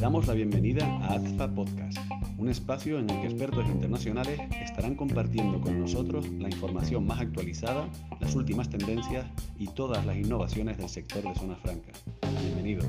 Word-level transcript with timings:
Damos 0.00 0.26
la 0.26 0.34
bienvenida 0.34 0.84
a 0.84 1.14
AZFA 1.14 1.48
Podcast, 1.54 1.96
un 2.36 2.50
espacio 2.50 2.98
en 2.98 3.08
el 3.08 3.20
que 3.22 3.28
expertos 3.28 3.66
internacionales 3.68 4.38
estarán 4.62 4.94
compartiendo 4.94 5.62
con 5.62 5.80
nosotros 5.80 6.28
la 6.28 6.50
información 6.50 7.06
más 7.06 7.20
actualizada, 7.20 7.88
las 8.20 8.34
últimas 8.34 8.68
tendencias 8.68 9.26
y 9.58 9.68
todas 9.68 10.04
las 10.04 10.18
innovaciones 10.18 10.76
del 10.76 10.90
sector 10.90 11.22
de 11.22 11.34
zonas 11.34 11.58
francas. 11.60 12.04
Bienvenido. 12.42 12.84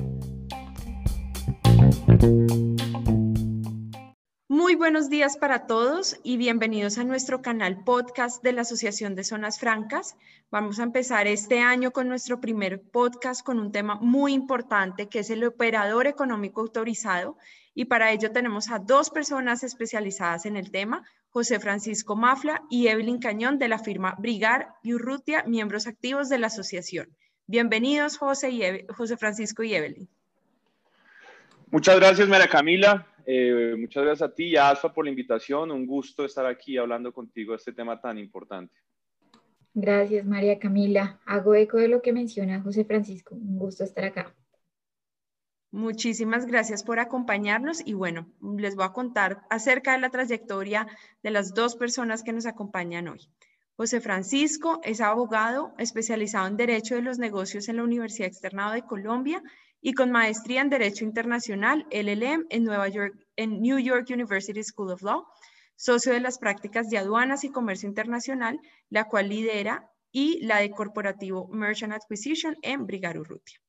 Buenos 4.80 5.10
días 5.10 5.36
para 5.36 5.66
todos 5.66 6.18
y 6.22 6.38
bienvenidos 6.38 6.96
a 6.96 7.04
nuestro 7.04 7.42
canal 7.42 7.84
podcast 7.84 8.42
de 8.42 8.54
la 8.54 8.62
Asociación 8.62 9.14
de 9.14 9.24
Zonas 9.24 9.60
Francas. 9.60 10.16
Vamos 10.50 10.80
a 10.80 10.84
empezar 10.84 11.26
este 11.26 11.60
año 11.60 11.90
con 11.90 12.08
nuestro 12.08 12.40
primer 12.40 12.80
podcast 12.80 13.44
con 13.44 13.60
un 13.60 13.72
tema 13.72 13.96
muy 13.96 14.32
importante 14.32 15.06
que 15.06 15.18
es 15.18 15.28
el 15.28 15.44
operador 15.44 16.06
económico 16.06 16.62
autorizado 16.62 17.36
y 17.74 17.84
para 17.84 18.10
ello 18.10 18.32
tenemos 18.32 18.70
a 18.70 18.78
dos 18.78 19.10
personas 19.10 19.64
especializadas 19.64 20.46
en 20.46 20.56
el 20.56 20.70
tema, 20.70 21.04
José 21.28 21.60
Francisco 21.60 22.16
Mafla 22.16 22.62
y 22.70 22.86
Evelyn 22.88 23.18
Cañón 23.18 23.58
de 23.58 23.68
la 23.68 23.78
firma 23.78 24.16
Brigar 24.18 24.76
y 24.82 24.94
Urrutia, 24.94 25.44
miembros 25.46 25.86
activos 25.88 26.30
de 26.30 26.38
la 26.38 26.46
asociación. 26.46 27.14
Bienvenidos 27.46 28.16
José, 28.16 28.48
y 28.48 28.86
José 28.88 29.18
Francisco 29.18 29.62
y 29.62 29.74
Evelyn. 29.74 30.08
Muchas 31.70 31.96
gracias, 31.96 32.26
María 32.26 32.48
Camila. 32.48 33.06
Eh, 33.26 33.74
muchas 33.78 34.04
gracias 34.04 34.30
a 34.30 34.34
ti 34.34 34.44
y 34.46 34.56
a 34.56 34.68
Alfa 34.68 34.92
por 34.92 35.04
la 35.04 35.10
invitación. 35.10 35.70
Un 35.70 35.86
gusto 35.86 36.24
estar 36.24 36.46
aquí 36.46 36.76
hablando 36.76 37.12
contigo 37.12 37.52
de 37.52 37.58
este 37.58 37.72
tema 37.72 38.00
tan 38.00 38.18
importante. 38.18 38.74
Gracias, 39.74 40.26
María 40.26 40.58
Camila. 40.58 41.20
Hago 41.26 41.54
eco 41.54 41.78
de 41.78 41.88
lo 41.88 42.02
que 42.02 42.12
menciona 42.12 42.60
José 42.60 42.84
Francisco. 42.84 43.34
Un 43.34 43.58
gusto 43.58 43.84
estar 43.84 44.04
acá. 44.04 44.34
Muchísimas 45.72 46.46
gracias 46.46 46.82
por 46.82 46.98
acompañarnos 46.98 47.80
y 47.86 47.94
bueno, 47.94 48.26
les 48.58 48.74
voy 48.74 48.86
a 48.86 48.92
contar 48.92 49.42
acerca 49.50 49.92
de 49.92 50.00
la 50.00 50.10
trayectoria 50.10 50.88
de 51.22 51.30
las 51.30 51.54
dos 51.54 51.76
personas 51.76 52.24
que 52.24 52.32
nos 52.32 52.46
acompañan 52.46 53.06
hoy. 53.06 53.28
José 53.76 54.00
Francisco 54.00 54.80
es 54.82 55.00
abogado 55.00 55.72
especializado 55.78 56.48
en 56.48 56.56
Derecho 56.56 56.96
de 56.96 57.02
los 57.02 57.20
Negocios 57.20 57.68
en 57.68 57.76
la 57.76 57.84
Universidad 57.84 58.26
Externado 58.26 58.72
de 58.72 58.82
Colombia 58.82 59.42
y 59.80 59.94
con 59.94 60.10
maestría 60.10 60.60
en 60.60 60.70
Derecho 60.70 61.04
Internacional, 61.04 61.86
LLM, 61.90 62.46
en, 62.50 62.64
Nueva 62.64 62.88
York, 62.88 63.14
en 63.36 63.60
New 63.60 63.78
York 63.78 64.06
University 64.10 64.62
School 64.62 64.92
of 64.92 65.02
Law, 65.02 65.26
socio 65.76 66.12
de 66.12 66.20
las 66.20 66.38
prácticas 66.38 66.90
de 66.90 66.98
aduanas 66.98 67.44
y 67.44 67.50
comercio 67.50 67.88
internacional, 67.88 68.60
la 68.90 69.04
cual 69.04 69.28
lidera, 69.28 69.90
y 70.12 70.44
la 70.44 70.58
de 70.58 70.70
corporativo 70.70 71.48
Merchant 71.48 71.92
Acquisition 71.92 72.56
en 72.62 72.86
Brigar 72.86 73.18
Urrutia. 73.18 73.60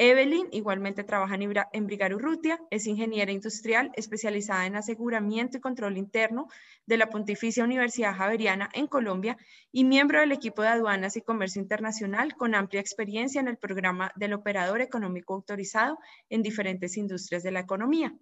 Evelyn 0.00 0.46
igualmente 0.52 1.02
trabaja 1.02 1.36
en 1.72 1.86
Brigar 1.88 2.14
Urrutia, 2.14 2.60
es 2.70 2.86
ingeniera 2.86 3.32
industrial 3.32 3.90
especializada 3.96 4.64
en 4.64 4.76
aseguramiento 4.76 5.56
y 5.56 5.60
control 5.60 5.96
interno 5.96 6.46
de 6.86 6.98
la 6.98 7.10
Pontificia 7.10 7.64
Universidad 7.64 8.14
Javeriana 8.14 8.70
en 8.74 8.86
Colombia 8.86 9.36
y 9.72 9.82
miembro 9.82 10.20
del 10.20 10.30
equipo 10.30 10.62
de 10.62 10.68
aduanas 10.68 11.16
y 11.16 11.22
comercio 11.22 11.60
internacional 11.60 12.36
con 12.36 12.54
amplia 12.54 12.80
experiencia 12.80 13.40
en 13.40 13.48
el 13.48 13.56
programa 13.56 14.12
del 14.14 14.34
operador 14.34 14.82
económico 14.82 15.34
autorizado 15.34 15.98
en 16.28 16.42
diferentes 16.42 16.96
industrias 16.96 17.42
de 17.42 17.50
la 17.50 17.60
economía. 17.60 18.14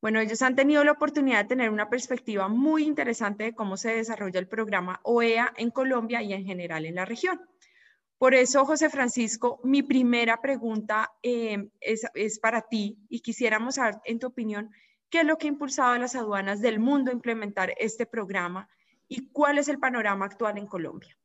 Bueno, 0.00 0.20
ellos 0.20 0.40
han 0.40 0.56
tenido 0.56 0.84
la 0.84 0.92
oportunidad 0.92 1.42
de 1.42 1.48
tener 1.48 1.68
una 1.68 1.90
perspectiva 1.90 2.48
muy 2.48 2.84
interesante 2.84 3.44
de 3.44 3.54
cómo 3.54 3.76
se 3.76 3.94
desarrolla 3.94 4.40
el 4.40 4.48
programa 4.48 5.00
OEA 5.02 5.52
en 5.58 5.70
Colombia 5.70 6.22
y 6.22 6.32
en 6.32 6.46
general 6.46 6.86
en 6.86 6.94
la 6.94 7.04
región. 7.04 7.42
Por 8.18 8.34
eso, 8.34 8.64
José 8.64 8.88
Francisco, 8.88 9.60
mi 9.62 9.82
primera 9.82 10.40
pregunta 10.40 11.12
eh, 11.22 11.68
es, 11.80 12.38
para 12.38 12.62
ti 12.62 12.96
y 13.10 13.20
quisiéramos 13.20 13.74
saber, 13.74 13.96
en 14.04 14.18
tu 14.18 14.28
opinión, 14.28 14.70
qué 15.10 15.20
es 15.20 15.26
lo 15.26 15.36
que 15.36 15.46
ha 15.46 15.50
impulsado 15.50 15.92
a 15.92 15.98
las 15.98 16.14
aduanas 16.14 16.62
del 16.62 16.78
mundo 16.78 17.10
a 17.10 17.14
implementar 17.14 17.74
este 17.78 18.06
programa 18.06 18.68
y 19.06 19.28
cuál 19.28 19.58
es 19.58 19.68
el 19.68 19.78
panorama 19.78 20.24
actual 20.24 20.56
en 20.56 20.66
Colombia. 20.66 21.16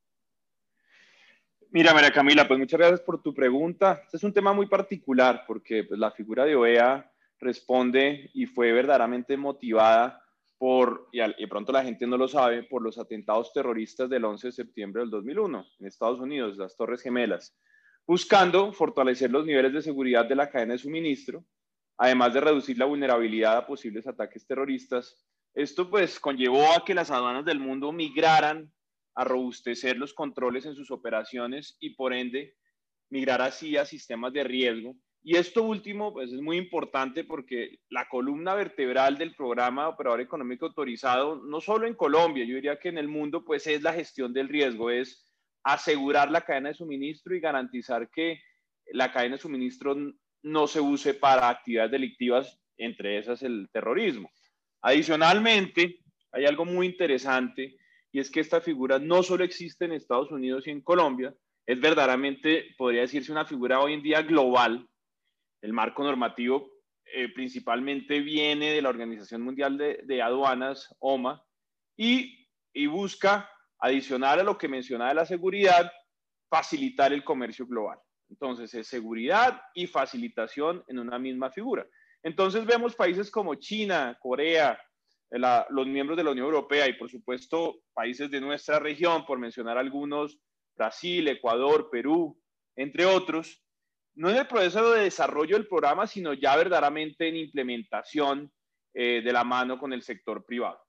Mira, 1.70 1.94
María 1.94 2.12
Camila, 2.12 2.46
pues 2.46 2.60
muchas 2.60 2.78
gracias 2.78 3.00
por 3.00 3.22
tu 3.22 3.34
pregunta. 3.34 4.02
Este 4.04 4.18
es 4.18 4.24
un 4.24 4.34
tema 4.34 4.52
muy 4.52 4.68
particular 4.68 5.46
porque 5.48 5.86
pues, 5.86 5.98
la 5.98 6.12
figura 6.12 6.44
de 6.44 6.58
OEA 6.58 7.10
responde 7.40 8.30
y 8.34 8.46
fue 8.46 8.74
verdaderamente 8.74 9.38
motivada 9.38 10.22
por, 10.62 11.10
y, 11.12 11.22
y, 11.42 11.48
pronto 11.48 11.72
la 11.72 11.84
gente 11.84 12.06
no 12.06 12.18
lo 12.18 12.28
sabe, 12.28 12.62
por 12.62 12.84
los 12.84 13.00
atentados 13.00 13.52
terroristas 13.52 14.08
del 14.08 14.26
11 14.26 14.50
de 14.50 14.52
septiembre 14.52 15.02
del 15.02 15.10
2001 15.10 15.66
en 15.80 15.88
Estados 15.88 16.20
Unidos, 16.20 16.56
las 16.56 16.78
Torres 16.78 17.02
Gemelas, 17.02 17.58
buscando 18.06 18.72
fortalecer 18.72 19.32
los 19.32 19.44
niveles 19.44 19.74
de 19.74 19.82
seguridad 19.82 20.24
de 20.24 20.36
la 20.36 20.52
cadena 20.52 20.74
de 20.74 20.78
suministro, 20.78 21.44
además 21.98 22.36
de 22.36 22.42
reducir 22.42 22.78
la 22.78 22.86
vulnerabilidad 22.86 23.58
a 23.58 23.66
posibles 23.66 24.06
ataques 24.06 24.46
terroristas. 24.46 25.26
Esto 25.56 25.90
pues 25.90 26.20
conllevó 26.20 26.72
a 26.74 26.86
que 26.86 26.94
las 26.94 27.10
aduanas 27.10 27.44
del 27.44 27.60
mundo 27.60 27.92
migraran 27.92 28.72
a 29.16 29.24
robustecer 29.24 29.98
los 29.98 30.14
controles 30.14 30.68
en 30.68 30.76
sus 30.76 30.92
operaciones 30.92 31.76
y 31.80 31.96
por 31.96 32.14
ende 32.14 32.54
migrar 33.10 33.42
así 33.42 33.78
a 33.78 33.86
sistemas 33.86 34.32
de 34.32 34.44
riesgo 34.44 34.96
y 35.24 35.38
esto 35.38 35.64
último 35.64 36.14
pues, 36.14 36.32
es 36.32 36.42
muy 36.42 36.58
importante 36.58 37.24
porque 37.24 37.80
la 37.90 38.08
columna 38.09 38.56
vertebral 38.56 39.18
del 39.18 39.36
programa 39.36 39.88
operador 39.88 40.22
económico 40.22 40.66
autorizado, 40.66 41.36
no 41.36 41.62
solo 41.62 41.86
en 41.86 41.94
Colombia, 41.94 42.44
yo 42.44 42.56
diría 42.56 42.80
que 42.80 42.90
en 42.90 42.98
el 42.98 43.08
mundo, 43.08 43.46
pues 43.46 43.68
es 43.68 43.84
la 43.84 43.94
gestión 43.94 44.34
del 44.34 44.50
riesgo, 44.50 44.90
es 44.90 45.28
asegurar 45.64 46.32
la 46.32 46.42
cadena 46.42 46.70
de 46.70 46.76
suministro 46.76 47.36
y 47.36 47.40
garantizar 47.40 48.09
que 48.09 48.42
la 48.94 49.12
cadena 49.12 49.36
de 49.36 49.42
suministro 49.42 49.96
no 50.42 50.68
se 50.68 50.82
use 50.82 51.14
para 51.14 51.50
actividades 51.50 51.92
delictivas, 51.92 52.59
entre 52.78 53.20
esas 53.20 53.44
el 53.44 53.70
terrorismo. 53.72 54.32
Adicionalmente, 54.82 56.00
hay 56.32 56.46
algo 56.46 56.66
muy 56.66 56.88
interesante 56.88 57.78
y 58.12 58.20
es 58.20 58.32
que 58.32 58.40
esta 58.40 58.59
figura 58.59 58.98
no 58.98 59.22
solo 59.22 59.44
existe 59.44 59.86
en 59.86 59.92
Estados 59.92 60.32
Unidos 60.32 60.66
y 60.66 60.72
en 60.72 60.82
Colombia, 60.82 61.32
es 61.68 61.80
verdaderamente, 61.80 62.74
podría 62.76 63.02
decirse, 63.02 63.32
una 63.32 63.46
figura 63.46 63.80
hoy 63.80 63.94
en 63.94 64.02
día 64.02 64.24
global 64.24 64.88
el 65.62 65.74
marco 65.74 66.04
normativo 66.04 66.82
eh, 67.14 67.30
principalmente 67.34 68.22
viene 68.22 68.72
de 68.72 68.82
la 68.82 68.90
Organización 68.90 69.42
Mundial 69.42 69.78
de, 69.78 70.22
Aduanas, 70.22 70.96
OMA, 71.00 71.44
y, 71.98 72.48
busca, 72.88 73.50
adicional 73.80 74.40
a 74.40 74.44
lo 74.44 74.58
que 74.58 74.70
mencionaba 74.70 75.10
de 75.10 75.16
la 75.16 75.26
seguridad, 75.26 75.92
facilitar 76.50 77.12
el 77.12 77.24
comercio 77.24 77.68
global. 77.68 78.00
Entonces, 78.30 78.74
es 78.74 78.88
seguridad 78.88 79.62
y 79.74 79.88
facilitación 79.88 80.84
en 80.88 81.00
una 81.00 81.20
misma 81.20 81.52
figura. 81.52 81.86
Entonces, 82.24 82.66
vemos 82.66 82.96
países 82.96 83.30
como 83.30 83.56
China, 83.56 84.18
Corea, 84.22 84.80
los 85.32 85.88
miembros 85.88 86.18
de 86.18 86.24
la 86.24 86.32
Unión 86.32 86.46
Europea 86.46 86.88
y, 86.88 86.94
por 86.94 87.10
supuesto, 87.10 87.82
países 87.94 88.32
de 88.32 88.40
nuestra 88.40 88.80
región, 88.80 89.26
por 89.26 89.38
mencionar 89.38 89.78
algunos, 89.78 90.40
Brasil, 90.78 91.28
Ecuador, 91.28 91.90
Perú, 91.92 92.42
entre 92.78 93.06
otros, 93.06 93.62
no 94.16 94.30
en 94.30 94.38
el 94.38 94.48
proceso 94.48 94.92
de 94.92 95.04
desarrollo 95.04 95.56
del 95.56 95.68
programa, 95.68 96.08
sino 96.08 96.34
ya 96.34 96.56
verdaderamente 96.56 97.28
en 97.28 97.38
implementación 97.38 98.52
eh, 98.94 99.22
de 99.24 99.34
la 99.34 99.44
mano 99.44 99.80
con 99.80 99.94
el 99.94 100.02
sector 100.02 100.44
privado. 100.46 100.82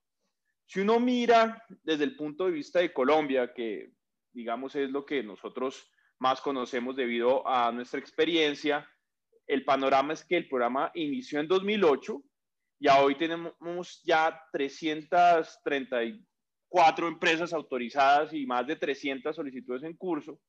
Si 0.67 0.81
uno 0.81 0.99
mira 0.99 1.63
desde 1.83 2.05
el 2.05 2.17
punto 2.17 2.47
de 2.47 2.53
vista 2.53 2.81
de 2.81 2.93
Colombia, 2.93 3.53
que 3.55 3.93
digamos 4.33 4.75
es 4.75 4.91
lo 4.91 5.05
que 5.05 5.23
nosotros 5.23 5.91
más 6.19 6.41
conocemos 6.41 6.97
debido 6.97 7.47
a 7.47 7.71
nuestra 7.73 8.01
experiencia, 8.01 8.89
el 9.47 9.65
panorama 9.65 10.15
es 10.15 10.25
que 10.25 10.37
el 10.37 10.49
programa 10.49 10.91
inició 10.95 11.41
en 11.41 11.49
2008 11.49 12.23
y 12.81 12.89
hoy 12.89 13.17
tenemos 13.17 14.03
ya 14.03 14.43
334 14.53 17.09
empresas 17.09 17.53
autorizadas 17.53 18.33
y 18.33 18.47
más 18.47 18.67
de 18.67 18.77
300 18.77 19.37
solicitudes 19.37 19.83
en 19.83 19.95
curso. 19.97 20.41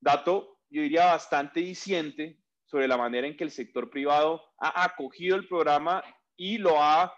Dato 0.00 0.59
yo 0.70 0.82
diría, 0.82 1.06
bastante 1.06 1.60
diciente 1.60 2.38
sobre 2.64 2.88
la 2.88 2.96
manera 2.96 3.26
en 3.26 3.36
que 3.36 3.44
el 3.44 3.50
sector 3.50 3.90
privado 3.90 4.42
ha 4.58 4.84
acogido 4.84 5.36
el 5.36 5.48
programa 5.48 6.02
y 6.36 6.58
lo 6.58 6.80
ha 6.80 7.12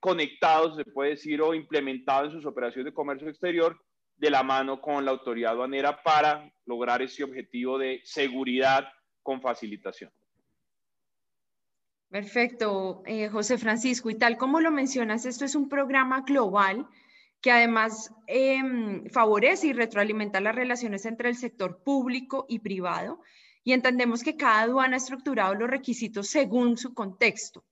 conectado, 0.00 0.74
se 0.74 0.84
puede 0.84 1.10
decir, 1.10 1.40
o 1.40 1.54
implementado 1.54 2.26
en 2.26 2.32
sus 2.32 2.46
operaciones 2.46 2.86
de 2.86 2.94
comercio 2.94 3.28
exterior 3.28 3.80
de 4.16 4.30
la 4.30 4.42
mano 4.42 4.80
con 4.80 5.04
la 5.04 5.12
autoridad 5.12 5.52
aduanera 5.52 6.02
para 6.02 6.50
lograr 6.64 7.02
ese 7.02 7.22
objetivo 7.22 7.78
de 7.78 8.00
seguridad 8.04 8.88
con 9.22 9.40
facilitación. 9.40 10.10
Perfecto, 12.08 13.02
eh, 13.04 13.28
José 13.28 13.58
Francisco. 13.58 14.10
Y 14.10 14.14
tal 14.14 14.36
como 14.36 14.60
lo 14.60 14.70
mencionas, 14.70 15.26
esto 15.26 15.44
es 15.44 15.54
un 15.54 15.68
programa 15.68 16.22
global 16.22 16.86
que 17.40 17.50
además 17.50 18.12
em, 18.26 19.08
favorece 19.10 19.68
y 19.68 19.72
retroalimenta 19.72 20.40
las 20.40 20.54
relaciones 20.54 21.06
entre 21.06 21.28
el 21.28 21.36
sector 21.36 21.82
público 21.82 22.46
y 22.48 22.58
privado. 22.58 23.20
Y 23.64 23.72
entendemos 23.72 24.22
que 24.22 24.36
cada 24.36 24.62
aduana 24.62 24.94
ha 24.94 24.98
estructurado 24.98 25.54
los 25.54 25.68
requisitos 25.70 26.28
según 26.28 26.76
su 26.76 26.94
contexto. 26.94 27.64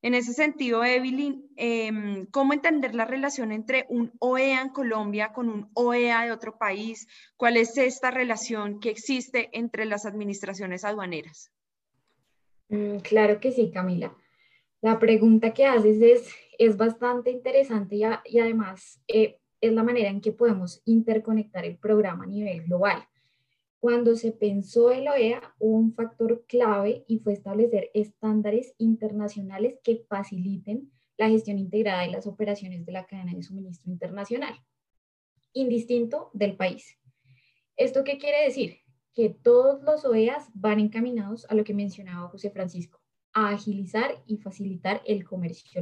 En 0.00 0.14
ese 0.14 0.32
sentido, 0.32 0.84
Evelyn, 0.84 1.50
em, 1.56 2.26
¿cómo 2.26 2.52
entender 2.52 2.94
la 2.94 3.04
relación 3.04 3.50
entre 3.50 3.84
un 3.88 4.12
OEA 4.20 4.62
en 4.62 4.68
Colombia 4.68 5.32
con 5.32 5.48
un 5.48 5.70
OEA 5.74 6.24
de 6.24 6.32
otro 6.32 6.56
país? 6.56 7.08
¿Cuál 7.36 7.56
es 7.56 7.76
esta 7.76 8.12
relación 8.12 8.78
que 8.78 8.90
existe 8.90 9.48
entre 9.52 9.86
las 9.86 10.06
administraciones 10.06 10.84
aduaneras? 10.84 11.50
Mm, 12.68 12.98
claro 12.98 13.40
que 13.40 13.50
sí, 13.50 13.72
Camila. 13.72 14.14
La 14.80 15.00
pregunta 15.00 15.52
que 15.52 15.66
haces 15.66 16.00
es, 16.00 16.34
es 16.58 16.76
bastante 16.76 17.30
interesante 17.30 17.96
y, 17.96 18.38
además 18.38 19.00
eh, 19.06 19.38
es 19.60 19.72
la 19.72 19.84
manera 19.84 20.08
en 20.08 20.20
que 20.20 20.32
podemos 20.32 20.82
interconectar 20.84 21.64
el 21.64 21.78
programa 21.78 22.24
a 22.24 22.28
nivel 22.28 22.64
global. 22.64 23.04
Cuando 23.80 24.16
se 24.16 24.32
pensó 24.32 24.90
el 24.90 25.06
OEA, 25.06 25.54
hubo 25.60 25.78
un 25.78 25.94
factor 25.94 26.44
clave 26.46 27.04
y 27.06 27.20
fue 27.20 27.32
establecer 27.32 27.90
estándares 27.94 28.74
internacionales 28.76 29.78
que 29.84 30.04
faciliten 30.08 30.90
la 31.16 31.28
gestión 31.28 31.58
integrada 31.58 32.02
de 32.02 32.10
las 32.10 32.26
operaciones 32.26 32.84
de 32.84 32.92
la 32.92 33.06
cadena 33.06 33.34
de 33.34 33.42
suministro 33.42 33.90
internacional, 33.90 34.54
indistinto 35.52 36.30
del 36.32 36.56
país. 36.56 36.98
¿Esto 37.76 38.02
qué 38.02 38.18
quiere 38.18 38.44
decir? 38.44 38.78
Que 39.14 39.30
todos 39.30 39.80
los 39.82 40.04
OEAs 40.04 40.48
van 40.54 40.80
encaminados 40.80 41.46
a 41.48 41.54
lo 41.54 41.62
que 41.62 41.74
mencionaba 41.74 42.28
José 42.28 42.50
Francisco, 42.50 43.00
a 43.32 43.50
agilizar 43.50 44.22
y 44.26 44.38
facilitar 44.38 45.02
el 45.06 45.24
comercio 45.24 45.80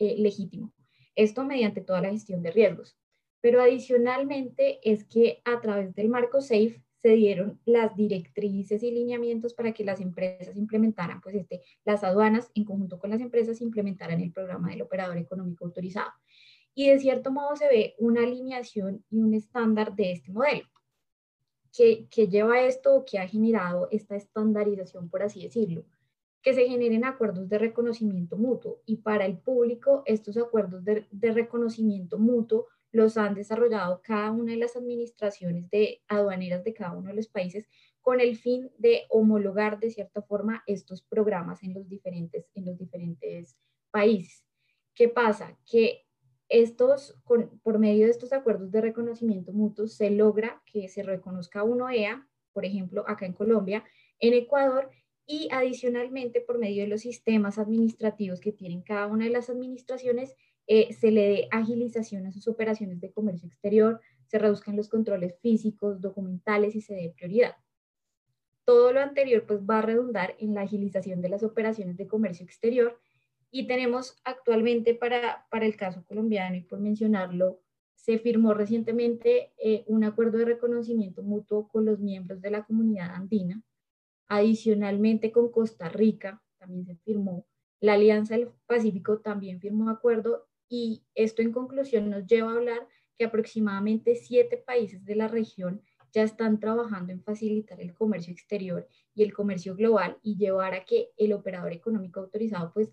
eh, 0.00 0.16
legítimo. 0.18 0.72
Esto 1.14 1.44
mediante 1.44 1.82
toda 1.82 2.00
la 2.00 2.10
gestión 2.10 2.42
de 2.42 2.50
riesgos. 2.50 2.96
Pero 3.40 3.62
adicionalmente 3.62 4.80
es 4.82 5.04
que 5.04 5.40
a 5.44 5.60
través 5.60 5.94
del 5.94 6.08
marco 6.08 6.40
SAFE 6.40 6.82
se 6.96 7.10
dieron 7.10 7.60
las 7.64 7.96
directrices 7.96 8.82
y 8.82 8.90
lineamientos 8.90 9.54
para 9.54 9.72
que 9.72 9.84
las 9.84 10.00
empresas 10.00 10.56
implementaran, 10.56 11.20
pues 11.20 11.34
este, 11.34 11.62
las 11.84 12.04
aduanas 12.04 12.50
en 12.54 12.64
conjunto 12.64 12.98
con 12.98 13.10
las 13.10 13.20
empresas 13.20 13.60
implementaran 13.60 14.20
el 14.20 14.32
programa 14.32 14.70
del 14.70 14.82
operador 14.82 15.16
económico 15.16 15.64
autorizado. 15.64 16.10
Y 16.74 16.88
de 16.88 16.98
cierto 16.98 17.30
modo 17.30 17.56
se 17.56 17.68
ve 17.68 17.94
una 17.98 18.22
alineación 18.22 19.04
y 19.10 19.20
un 19.20 19.34
estándar 19.34 19.94
de 19.94 20.12
este 20.12 20.32
modelo. 20.32 20.66
que, 21.72 22.08
que 22.10 22.26
lleva 22.26 22.62
esto 22.62 23.04
que 23.08 23.18
ha 23.18 23.28
generado 23.28 23.88
esta 23.90 24.16
estandarización, 24.16 25.08
por 25.08 25.22
así 25.22 25.42
decirlo? 25.42 25.84
Que 26.42 26.54
se 26.54 26.66
generen 26.66 27.04
acuerdos 27.04 27.48
de 27.48 27.58
reconocimiento 27.58 28.36
mutuo 28.36 28.80
y 28.86 28.96
para 28.96 29.26
el 29.26 29.38
público 29.38 30.02
estos 30.06 30.36
acuerdos 30.36 30.84
de, 30.84 31.06
reconocimiento 31.20 32.18
mutuo 32.18 32.68
los 32.92 33.16
han 33.16 33.34
desarrollado 33.34 34.00
cada 34.02 34.30
una 34.30 34.52
de 34.52 34.58
las 34.58 34.74
administraciones 34.74 35.70
de 35.70 36.02
aduaneras 36.08 36.64
de 36.64 36.74
cada 36.74 36.92
uno 36.92 37.08
de 37.08 37.14
los 37.14 37.28
países 37.28 37.68
con 38.00 38.20
el 38.20 38.36
fin 38.36 38.70
de 38.78 39.02
homologar 39.10 39.78
de 39.78 39.90
cierta 39.90 40.22
forma 40.22 40.64
estos 40.66 41.02
programas 41.02 41.62
en 41.62 41.74
los 41.74 41.88
diferentes, 41.88 42.48
en 42.54 42.64
los 42.64 42.78
diferentes 42.78 43.56
países. 43.90 44.44
¿Qué 44.94 45.08
pasa? 45.08 45.56
Que 45.70 46.06
estos, 46.50 47.16
por 47.62 47.78
medio 47.78 48.06
de 48.06 48.10
estos 48.10 48.32
acuerdos 48.32 48.72
de 48.72 48.80
reconocimiento 48.80 49.52
mutuo, 49.52 49.86
se 49.86 50.10
logra 50.10 50.60
que 50.66 50.88
se 50.88 51.02
reconozca 51.02 51.62
uno 51.62 51.88
EA, 51.88 52.26
por 52.52 52.64
ejemplo, 52.64 53.04
acá 53.06 53.24
en 53.24 53.34
Colombia, 53.34 53.84
en 54.18 54.34
Ecuador, 54.34 54.90
y 55.30 55.48
adicionalmente 55.52 56.40
por 56.40 56.58
medio 56.58 56.82
de 56.82 56.88
los 56.88 57.02
sistemas 57.02 57.56
administrativos 57.56 58.40
que 58.40 58.50
tienen 58.50 58.82
cada 58.82 59.06
una 59.06 59.26
de 59.26 59.30
las 59.30 59.48
administraciones, 59.48 60.34
eh, 60.66 60.92
se 60.92 61.12
le 61.12 61.28
dé 61.28 61.48
agilización 61.52 62.26
a 62.26 62.32
sus 62.32 62.48
operaciones 62.48 63.00
de 63.00 63.12
comercio 63.12 63.46
exterior, 63.46 64.00
se 64.26 64.40
reduzcan 64.40 64.74
los 64.74 64.88
controles 64.88 65.36
físicos, 65.40 66.00
documentales 66.00 66.74
y 66.74 66.80
se 66.80 66.94
dé 66.94 67.14
prioridad. 67.16 67.54
Todo 68.64 68.92
lo 68.92 68.98
anterior 68.98 69.44
pues 69.46 69.60
va 69.60 69.78
a 69.78 69.82
redundar 69.82 70.34
en 70.40 70.52
la 70.52 70.62
agilización 70.62 71.20
de 71.22 71.28
las 71.28 71.44
operaciones 71.44 71.96
de 71.96 72.08
comercio 72.08 72.44
exterior 72.44 72.98
y 73.52 73.68
tenemos 73.68 74.16
actualmente 74.24 74.96
para, 74.96 75.46
para 75.48 75.64
el 75.64 75.76
caso 75.76 76.04
colombiano 76.08 76.56
y 76.56 76.62
por 76.62 76.80
mencionarlo, 76.80 77.60
se 77.94 78.18
firmó 78.18 78.52
recientemente 78.52 79.52
eh, 79.62 79.84
un 79.86 80.02
acuerdo 80.02 80.38
de 80.38 80.46
reconocimiento 80.46 81.22
mutuo 81.22 81.68
con 81.68 81.84
los 81.84 82.00
miembros 82.00 82.40
de 82.40 82.50
la 82.50 82.64
comunidad 82.64 83.14
andina. 83.14 83.62
Adicionalmente 84.32 85.32
con 85.32 85.50
Costa 85.50 85.88
Rica 85.88 86.40
también 86.56 86.86
se 86.86 86.94
firmó. 86.94 87.48
La 87.80 87.94
Alianza 87.94 88.36
del 88.36 88.52
Pacífico 88.66 89.18
también 89.18 89.60
firmó 89.60 89.90
acuerdo 89.90 90.46
y 90.68 91.02
esto 91.16 91.42
en 91.42 91.50
conclusión 91.50 92.08
nos 92.08 92.28
lleva 92.28 92.52
a 92.52 92.54
hablar 92.54 92.86
que 93.18 93.24
aproximadamente 93.24 94.14
siete 94.14 94.56
países 94.56 95.04
de 95.04 95.16
la 95.16 95.26
región 95.26 95.82
ya 96.12 96.22
están 96.22 96.60
trabajando 96.60 97.12
en 97.12 97.24
facilitar 97.24 97.80
el 97.80 97.92
comercio 97.92 98.32
exterior 98.32 98.86
y 99.16 99.24
el 99.24 99.32
comercio 99.32 99.74
global 99.74 100.16
y 100.22 100.36
llevar 100.36 100.74
a 100.74 100.84
que 100.84 101.10
el 101.16 101.32
operador 101.32 101.72
económico 101.72 102.20
autorizado 102.20 102.72
pues 102.72 102.92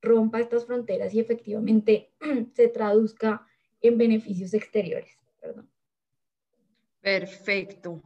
rompa 0.00 0.40
estas 0.40 0.64
fronteras 0.64 1.12
y 1.12 1.20
efectivamente 1.20 2.12
se 2.54 2.68
traduzca 2.68 3.46
en 3.82 3.98
beneficios 3.98 4.54
exteriores. 4.54 5.18
Perfecto. 7.02 8.02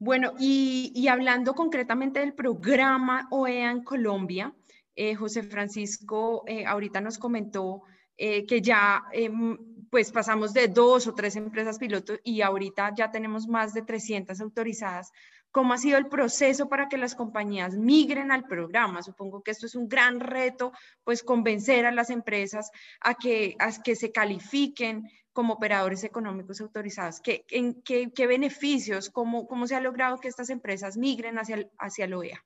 Bueno, 0.00 0.34
y, 0.38 1.08
hablando 1.08 1.54
concretamente 1.54 2.20
del 2.20 2.32
programa 2.32 3.26
OEA 3.30 3.72
en 3.72 3.82
Colombia, 3.82 4.54
eh, 4.94 5.16
José 5.16 5.42
Francisco 5.42 6.44
eh, 6.46 6.64
ahorita 6.64 7.00
nos 7.00 7.18
comentó 7.18 7.82
eh, 8.16 8.46
que 8.46 8.60
ya 8.60 9.04
em, 9.12 9.56
pues 9.90 10.12
pasamos 10.12 10.52
de 10.52 10.68
dos 10.68 11.06
o 11.08 11.14
tres 11.14 11.34
empresas 11.36 11.78
piloto 11.78 12.14
y 12.22 12.42
ahorita 12.42 12.94
ya 12.96 13.10
tenemos 13.10 13.48
más 13.48 13.74
de 13.74 13.82
300 13.82 14.40
autorizadas. 14.40 15.10
¿Cómo 15.50 15.72
ha 15.72 15.78
sido 15.78 15.98
el 15.98 16.08
proceso 16.08 16.68
para 16.68 16.88
que 16.88 16.98
las 16.98 17.14
compañías 17.14 17.76
migren 17.76 18.30
al 18.30 18.44
programa? 18.44 19.02
Supongo 19.02 19.42
que 19.42 19.50
esto 19.50 19.66
es 19.66 19.74
un 19.74 19.88
gran 19.88 20.20
reto, 20.20 20.72
pues 21.04 21.22
convencer 21.22 21.86
a 21.86 21.92
las 21.92 22.10
empresas 22.10 22.70
a 23.00 23.14
que, 23.14 23.56
a 23.58 23.72
que 23.82 23.96
se 23.96 24.12
califiquen 24.12 25.08
como 25.38 25.54
operadores 25.54 26.02
económicos 26.02 26.60
autorizados. 26.60 27.20
¿Qué, 27.20 27.44
en, 27.50 27.80
beneficios, 28.26 29.08
cómo, 29.08 29.46
se 29.68 29.76
ha 29.76 29.80
logrado 29.80 30.18
que 30.18 30.26
estas 30.26 30.50
empresas 30.50 30.96
migren 30.96 31.38
hacia 31.38 31.64
hacia 31.78 32.06
el 32.06 32.14
OEA? 32.14 32.44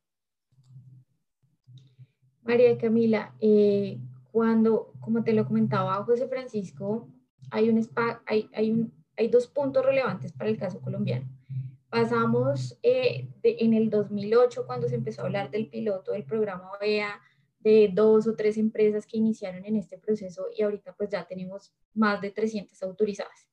María 2.43 2.77
Camila, 2.77 3.35
eh, 3.41 3.99
cuando, 4.31 4.93
como 5.01 5.25
te 5.25 5.33
lo 5.33 5.47
comentaba 5.47 6.05
José 6.05 6.29
Francisco, 6.29 7.09
hay 7.51 9.29
dos 9.31 9.47
puntos 9.47 9.87
relevantes 9.87 10.35
para 10.35 10.51
el 10.51 10.59
caso 10.59 10.79
colombiano. 10.83 11.27
Pasamos 11.89 12.79
eh, 12.83 13.27
en 13.43 13.73
el 13.73 13.89
2008, 13.89 14.67
cuando 14.67 14.87
se 14.91 14.97
empezó 14.97 15.23
a 15.23 15.25
hablar 15.25 15.51
del 15.51 15.69
piloto 15.69 16.13
del 16.13 16.25
programa 16.25 16.71
OEA, 16.79 17.19
de 17.63 17.91
dos 17.93 18.27
o 18.27 18.35
tres 18.35 18.57
empresas 18.59 19.07
que 19.07 19.19
iniciaron 19.19 19.65
en 19.65 19.77
este 19.77 19.99
proceso 19.99 20.47
y 20.57 20.63
ahorita 20.63 20.95
pues 20.95 21.11
ya 21.11 21.27
tenemos 21.27 21.73
más 21.95 22.21
de 22.21 22.31
300 22.31 22.83
autorizadas. 22.83 23.49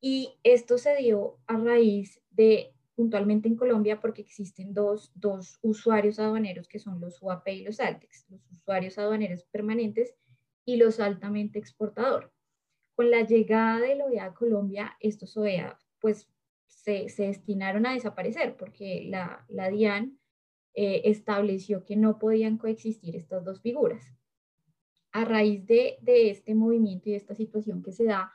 Y 0.00 0.38
esto 0.42 0.78
se 0.78 0.96
dio 0.96 1.38
a 1.46 1.56
raíz 1.56 2.20
de 2.30 2.72
puntualmente 2.94 3.48
en 3.48 3.56
Colombia 3.56 4.00
porque 4.00 4.22
existen 4.22 4.72
dos, 4.72 5.10
dos 5.14 5.58
usuarios 5.62 6.18
aduaneros 6.18 6.68
que 6.68 6.78
son 6.78 7.00
los 7.00 7.20
UAP 7.22 7.48
y 7.48 7.62
los 7.62 7.80
ALTEX, 7.80 8.26
los 8.30 8.40
usuarios 8.50 8.98
aduaneros 8.98 9.44
permanentes 9.44 10.14
y 10.64 10.76
los 10.76 11.00
altamente 11.00 11.58
exportador. 11.58 12.32
Con 12.94 13.10
la 13.10 13.22
llegada 13.22 13.80
del 13.80 14.00
OEA 14.00 14.26
a 14.26 14.34
Colombia, 14.34 14.96
estos 15.00 15.36
OEA 15.36 15.78
pues 16.00 16.30
se, 16.66 17.08
se 17.08 17.24
destinaron 17.24 17.86
a 17.86 17.92
desaparecer 17.92 18.56
porque 18.56 19.04
la, 19.08 19.44
la 19.48 19.68
DIAN 19.70 20.18
eh, 20.78 21.02
estableció 21.06 21.86
que 21.86 21.96
no 21.96 22.18
podían 22.18 22.58
coexistir 22.58 23.16
estas 23.16 23.44
dos 23.44 23.62
figuras. 23.62 24.12
A 25.10 25.24
raíz 25.24 25.66
de, 25.66 25.96
de 26.02 26.28
este 26.28 26.54
movimiento 26.54 27.08
y 27.08 27.12
de 27.12 27.18
esta 27.18 27.34
situación 27.34 27.82
que 27.82 27.92
se 27.92 28.04
da, 28.04 28.30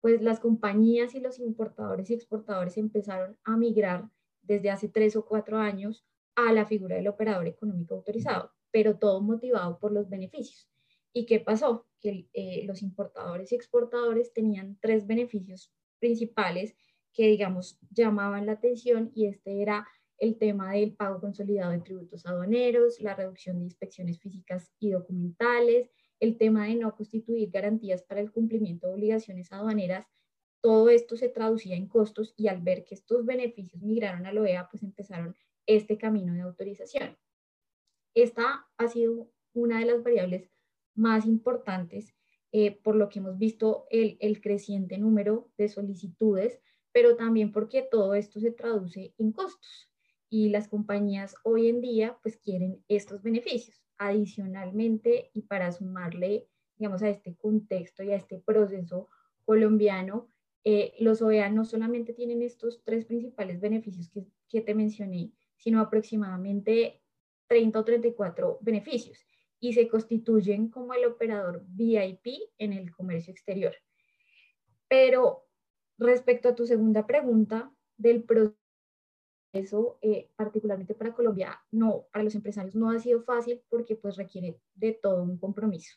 pues 0.00 0.20
las 0.20 0.40
compañías 0.40 1.14
y 1.14 1.20
los 1.20 1.38
importadores 1.38 2.10
y 2.10 2.14
exportadores 2.14 2.76
empezaron 2.78 3.38
a 3.44 3.56
migrar 3.56 4.10
desde 4.42 4.70
hace 4.70 4.88
tres 4.88 5.14
o 5.14 5.24
cuatro 5.24 5.58
años 5.58 6.04
a 6.34 6.52
la 6.52 6.66
figura 6.66 6.96
del 6.96 7.06
operador 7.06 7.46
económico 7.46 7.94
autorizado, 7.94 8.50
pero 8.72 8.98
todo 8.98 9.20
motivado 9.20 9.78
por 9.78 9.92
los 9.92 10.08
beneficios. 10.08 10.68
¿Y 11.12 11.26
qué 11.26 11.38
pasó? 11.38 11.86
Que 12.00 12.28
eh, 12.32 12.64
los 12.66 12.82
importadores 12.82 13.52
y 13.52 13.54
exportadores 13.54 14.32
tenían 14.32 14.76
tres 14.80 15.06
beneficios 15.06 15.72
principales 16.00 16.74
que, 17.12 17.28
digamos, 17.28 17.78
llamaban 17.90 18.46
la 18.46 18.52
atención 18.52 19.12
y 19.14 19.26
este 19.26 19.62
era 19.62 19.86
el 20.18 20.38
tema 20.38 20.72
del 20.72 20.94
pago 20.94 21.20
consolidado 21.20 21.72
de 21.72 21.80
tributos 21.80 22.26
aduaneros, 22.26 23.00
la 23.00 23.14
reducción 23.14 23.58
de 23.58 23.64
inspecciones 23.64 24.18
físicas 24.18 24.72
y 24.78 24.90
documentales, 24.90 25.90
el 26.20 26.38
tema 26.38 26.66
de 26.66 26.76
no 26.76 26.94
constituir 26.94 27.50
garantías 27.50 28.02
para 28.02 28.20
el 28.20 28.30
cumplimiento 28.30 28.86
de 28.86 28.94
obligaciones 28.94 29.52
aduaneras, 29.52 30.06
todo 30.60 30.88
esto 30.88 31.16
se 31.16 31.28
traducía 31.28 31.76
en 31.76 31.88
costos 31.88 32.32
y 32.36 32.48
al 32.48 32.62
ver 32.62 32.84
que 32.84 32.94
estos 32.94 33.26
beneficios 33.26 33.82
migraron 33.82 34.24
a 34.24 34.32
la 34.32 34.40
OEA, 34.40 34.68
pues 34.70 34.82
empezaron 34.82 35.36
este 35.66 35.98
camino 35.98 36.32
de 36.32 36.40
autorización. 36.40 37.18
Esta 38.14 38.66
ha 38.78 38.88
sido 38.88 39.30
una 39.52 39.80
de 39.80 39.86
las 39.86 40.02
variables 40.02 40.48
más 40.94 41.26
importantes 41.26 42.14
eh, 42.52 42.80
por 42.82 42.94
lo 42.94 43.08
que 43.08 43.18
hemos 43.18 43.36
visto 43.36 43.86
el, 43.90 44.16
el 44.20 44.40
creciente 44.40 44.96
número 44.96 45.50
de 45.58 45.68
solicitudes, 45.68 46.60
pero 46.92 47.16
también 47.16 47.50
porque 47.50 47.82
todo 47.82 48.14
esto 48.14 48.38
se 48.38 48.52
traduce 48.52 49.12
en 49.18 49.32
costos 49.32 49.90
y 50.34 50.48
las 50.48 50.66
compañías 50.66 51.36
hoy 51.44 51.68
en 51.68 51.80
día 51.80 52.18
pues 52.20 52.36
quieren 52.38 52.82
estos 52.88 53.22
beneficios. 53.22 53.80
adicionalmente 53.98 55.30
y 55.32 55.42
para 55.42 55.70
sumarle, 55.70 56.48
digamos, 56.76 57.04
a 57.04 57.08
este 57.08 57.36
contexto 57.36 58.02
y 58.02 58.10
a 58.10 58.16
este 58.16 58.40
proceso 58.40 59.08
colombiano, 59.44 60.26
eh, 60.64 60.92
los 60.98 61.22
OEA 61.22 61.50
no 61.50 61.64
solamente 61.64 62.14
tienen 62.14 62.42
estos 62.42 62.82
tres 62.82 63.04
principales 63.04 63.60
beneficios 63.60 64.08
que, 64.08 64.26
que 64.48 64.60
te 64.60 64.74
mencioné, 64.74 65.30
sino 65.56 65.80
aproximadamente 65.80 67.00
30 67.46 67.78
o 67.78 67.84
34 67.84 68.58
beneficios 68.60 69.24
y 69.60 69.74
se 69.74 69.86
constituyen 69.86 70.68
como 70.68 70.94
el 70.94 71.04
operador 71.04 71.62
VIP 71.68 72.26
en 72.58 72.72
el 72.72 72.90
comercio 72.90 73.30
exterior. 73.30 73.76
Pero 74.88 75.46
respecto 75.96 76.48
a 76.48 76.56
tu 76.56 76.66
segunda 76.66 77.06
pregunta 77.06 77.72
del 77.96 78.24
proceso, 78.24 78.63
eh, 79.54 80.30
particularmente 80.36 80.94
para 80.94 81.14
Colombia, 81.14 81.60
no, 81.70 82.06
para 82.12 82.24
los 82.24 82.34
empresarios 82.34 82.74
no 82.74 82.90
ha 82.90 82.98
sido 82.98 83.22
fácil 83.22 83.62
porque 83.68 83.94
pues 83.94 84.16
requiere 84.16 84.60
de 84.74 84.92
todo 84.92 85.22
un 85.22 85.38
compromiso. 85.38 85.96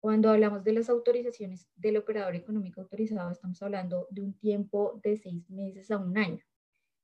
Cuando 0.00 0.30
hablamos 0.30 0.62
de 0.62 0.72
las 0.72 0.88
autorizaciones 0.88 1.68
del 1.74 1.96
operador 1.96 2.36
económico 2.36 2.80
autorizado, 2.80 3.30
estamos 3.30 3.60
hablando 3.62 4.06
de 4.10 4.22
un 4.22 4.38
tiempo 4.38 5.00
de 5.02 5.16
seis 5.16 5.50
meses 5.50 5.90
a 5.90 5.98
un 5.98 6.16
año. 6.16 6.44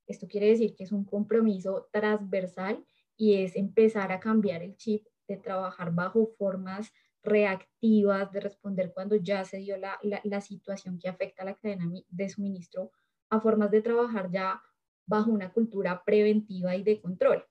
Esto 0.07 0.27
quiere 0.27 0.47
decir 0.47 0.73
que 0.75 0.83
es 0.85 0.91
un 0.91 1.03
compromiso 1.03 1.89
transversal 1.91 2.85
y 3.17 3.43
es 3.43 3.55
empezar 3.55 4.11
a 4.11 4.19
cambiar 4.19 4.63
el 4.63 4.77
chip 4.77 5.05
de 5.27 5.37
trabajar 5.37 5.93
bajo 5.93 6.27
formas 6.37 6.93
reactivas, 7.23 8.31
de 8.31 8.39
responder 8.39 8.93
cuando 8.93 9.15
ya 9.15 9.43
se 9.43 9.57
dio 9.57 9.77
la, 9.77 9.99
la, 10.01 10.41
situación 10.41 10.99
que 10.99 11.09
afecta 11.09 11.43
a 11.43 11.45
la 11.45 11.55
cadena 11.55 11.89
de 12.09 12.29
suministro, 12.29 12.91
a 13.29 13.39
formas 13.39 13.71
de 13.71 13.81
trabajar 13.81 14.29
ya 14.29 14.61
bajo 15.05 15.31
una 15.31 15.51
cultura 15.51 16.03
preventiva 16.05 16.75
y 16.75 16.83
de 16.83 17.01
control, 17.01 17.45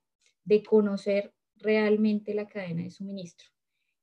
de 0.44 0.62
conocer 0.62 1.34
realmente 1.56 2.34
la 2.34 2.48
cadena 2.48 2.82
de 2.82 2.90
suministro. 2.90 3.48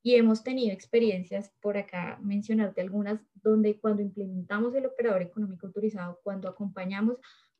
Y 0.01 0.15
hemos 0.15 0.44
tenido 0.44 0.74
experiencias, 0.74 1.51
por 1.60 1.77
acá 1.77 2.20
mencionarte 2.22 2.82
algunas, 2.82 3.22
donde 3.34 3.79
cuando 3.79 4.01
implementamos 4.01 4.74
el 4.75 4.86
operador 4.86 5.22
económico 5.22 5.68
autorizado, 5.68 6.20
cuando 6.24 6.48
acompañamos 6.48 7.18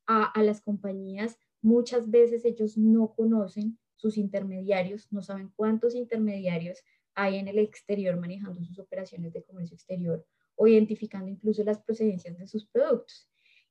a, 0.08 0.24
a 0.24 0.44
las 0.44 0.62
compañías, 0.62 1.38
muchas 1.62 2.10
veces 2.10 2.46
ellos 2.46 2.78
no 2.78 3.14
conocen 3.14 3.78
sus 3.96 4.18
intermediarios, 4.18 5.12
no 5.12 5.22
saben 5.22 5.52
cuántos 5.56 5.96
intermediarios 5.96 6.80
hay 7.14 7.36
en 7.38 7.50
el 7.50 7.60
exterior 7.60 8.18
manejando 8.18 8.64
sus 8.64 8.80
operaciones 8.80 9.34
de 9.34 9.44
comercio 9.44 9.76
exterior 9.76 10.26
o 10.56 10.68
identificando 10.68 11.30
incluso 11.30 11.64
las 11.64 11.80
procedencias 11.80 12.38
de 12.38 12.48
sus 12.48 12.66
productos. 12.66 13.30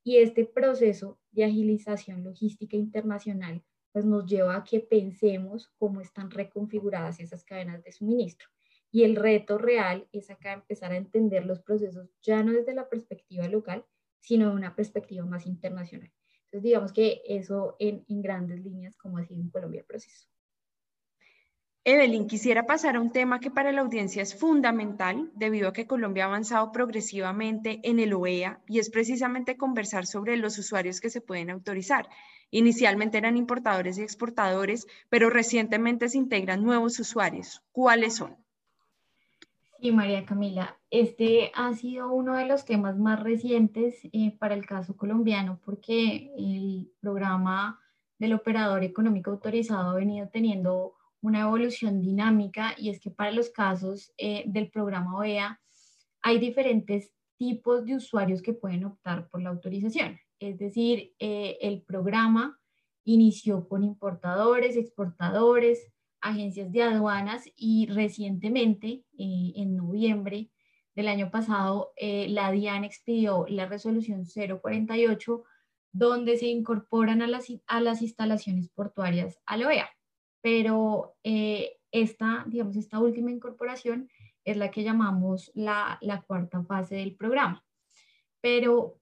Y 0.09 0.17
este 0.17 0.47
proceso 0.47 1.19
de 1.33 1.45
agilización 1.45 2.25
logística 2.25 2.79
internacional 2.79 3.63
pues 3.93 4.07
nos 4.07 4.25
lleva 4.25 4.57
a 4.57 4.65
que 4.65 4.81
pensemos 4.81 5.69
cómo 5.77 6.01
están 6.01 6.31
reconfiguradas 6.31 7.21
esas 7.21 7.45
cadenas 7.45 7.85
de 7.85 7.93
suministro. 7.93 8.49
Y 8.91 9.03
el 9.03 9.17
reto 9.17 9.59
real 9.59 10.09
es 10.13 10.31
acá 10.31 10.55
empezar 10.55 10.93
a 10.93 10.97
entender 10.97 11.45
los 11.45 11.61
procesos 11.61 12.09
ya 12.23 12.43
no 12.43 12.53
desde 12.53 12.73
la 12.73 12.89
perspectiva 12.89 13.49
local, 13.49 13.85
sino 14.21 14.49
de 14.49 14.57
una 14.57 14.75
perspectiva 14.75 15.27
más 15.27 15.45
internacional. 15.45 16.11
Entonces, 16.45 16.63
digamos 16.63 16.95
que 16.95 17.21
eso 17.27 17.77
en, 17.79 18.07
en 18.09 18.23
grandes 18.23 18.65
líneas, 18.65 18.97
como 18.97 19.19
ha 19.19 19.27
sido 19.27 19.43
en 19.43 19.51
Colombia 19.51 19.81
el 19.81 19.87
proceso. 19.87 20.27
Evelyn, 21.85 22.27
quisiera 22.27 22.67
pasar 22.67 22.97
a 22.97 23.01
un 23.01 23.13
tema 23.13 23.41
que 23.41 23.51
para 23.51 23.73
la 23.73 23.81
audiencia 23.81 24.23
es 24.23 24.35
fundamental 24.35 25.31
debido 25.35 25.69
a 25.69 25.73
que 25.73 25.87
Colombia 25.87 26.25
ha 26.25 26.27
avanzado 26.27 26.71
progresivamente 26.71 27.81
en 27.83 27.99
el 27.99 28.13
OEA 28.13 28.61
y 28.67 28.79
es 28.79 28.91
precisamente 28.91 29.57
conversar 29.57 30.07
sobre 30.07 30.37
los 30.37 30.59
usuarios 30.59 31.01
que 31.01 31.09
se 31.09 31.21
pueden 31.21 31.51
autorizar. 31.51 32.09
Inicialmente 32.51 33.19
eran 33.19 33.37
importadores 33.37 33.99
y 33.99 34.03
exportadores, 34.03 34.87
pero 35.09 35.31
recientemente 35.31 36.09
se 36.09 36.19
integran 36.19 36.63
nuevos 36.63 36.99
usuarios. 36.99 37.63
¿Cuáles 37.73 38.17
son? 38.17 38.37
Sí, 39.81 39.93
María 39.93 40.25
Camila, 40.25 40.77
este 40.91 41.53
ha 41.55 41.73
sido 41.75 42.11
uno 42.13 42.35
de 42.37 42.47
los 42.47 42.65
temas 42.65 42.99
más 42.99 43.23
recientes 43.23 44.01
eh, 44.13 44.37
para 44.37 44.55
el 44.55 44.67
caso 44.67 44.97
colombiano 44.97 45.61
porque 45.65 46.33
el 46.37 46.91
programa 47.01 47.81
del 48.19 48.35
operador 48.35 48.83
económico 48.83 49.31
autorizado 49.31 49.91
ha 49.91 49.95
venido 49.95 50.29
teniendo 50.29 50.98
una 51.21 51.41
evolución 51.41 52.01
dinámica 52.01 52.75
y 52.77 52.91
es 52.91 53.01
que 53.01 53.11
para 53.11 53.33
los 53.33 53.51
casos 53.51 54.13
eh, 54.19 54.45
del 54.47 54.71
programa 54.71 55.17
OEA 55.17 55.61
hay 56.23 56.39
diferentes 56.39 57.13
tipos 57.37 57.85
de 57.85 57.97
usuarios 57.97 58.43
que 58.43 58.53
pueden 58.53 58.85
optar 58.85 59.29
por 59.29 59.43
la 59.43 59.51
autorización. 59.51 60.19
Es 60.39 60.59
decir, 60.59 61.15
eh, 61.19 61.59
el 61.61 61.83
programa 61.83 62.59
inició 63.05 63.69
con 63.69 63.85
importadores, 63.85 64.77
exportadores, 64.77 65.93
agencias 66.21 66.73
de 66.73 66.83
aduanas 66.83 67.45
y 67.57 67.87
recientemente, 67.87 69.05
eh, 69.19 69.53
en 69.57 69.77
noviembre 69.77 70.51
del 70.95 71.09
año 71.09 71.31
pasado, 71.31 71.93
la 71.97 72.51
DIAN 72.51 72.83
expidió 72.83 73.47
la 73.49 73.67
resolución 73.67 74.25
048, 74.25 75.45
donde 75.93 76.37
se 76.37 76.47
incorporan 76.47 77.23
a 77.23 77.29
las, 77.29 77.47
a 77.69 77.81
las 77.81 78.03
instalaciones 78.03 78.69
portuarias 78.71 79.39
a 79.47 79.57
la 79.57 79.69
OEA. 79.69 79.98
Pero 80.41 81.17
eh, 81.25 81.79
esta, 81.91 82.45
digamos, 82.47 82.77
esta 82.77 83.01
última 83.01 83.31
incorporación 83.31 84.09
es 84.45 84.57
la 84.57 84.71
que 84.71 84.83
llamamos 84.83 85.51
la, 85.55 85.99
la 86.01 86.23
cuarta 86.23 86.63
fase 86.63 86.97
del 86.97 87.17
programa. 87.17 87.65
Pero 88.41 88.99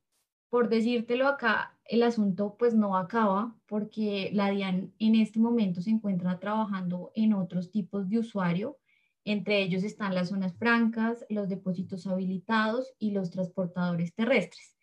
por 0.49 0.69
decírtelo 0.69 1.27
acá, 1.27 1.77
el 1.85 2.03
asunto 2.03 2.57
pues 2.59 2.75
no 2.75 2.97
acaba 2.97 3.55
porque 3.67 4.31
la 4.33 4.51
DIAN 4.51 4.95
en 4.99 5.15
este 5.15 5.39
momento 5.39 5.81
se 5.83 5.91
encuentra 5.91 6.39
trabajando 6.39 7.13
en 7.15 7.35
otros 7.35 7.71
tipos 7.71 8.09
de 8.09 8.21
usuario. 8.21 8.79
Entre 9.25 9.61
ellos 9.61 9.83
están 9.83 10.15
las 10.15 10.29
zonas 10.29 10.57
francas, 10.57 11.27
los 11.29 11.49
depósitos 11.49 12.07
habilitados 12.07 12.95
y 12.99 13.11
los 13.11 13.31
transportadores 13.31 14.15
terrestres. 14.15 14.76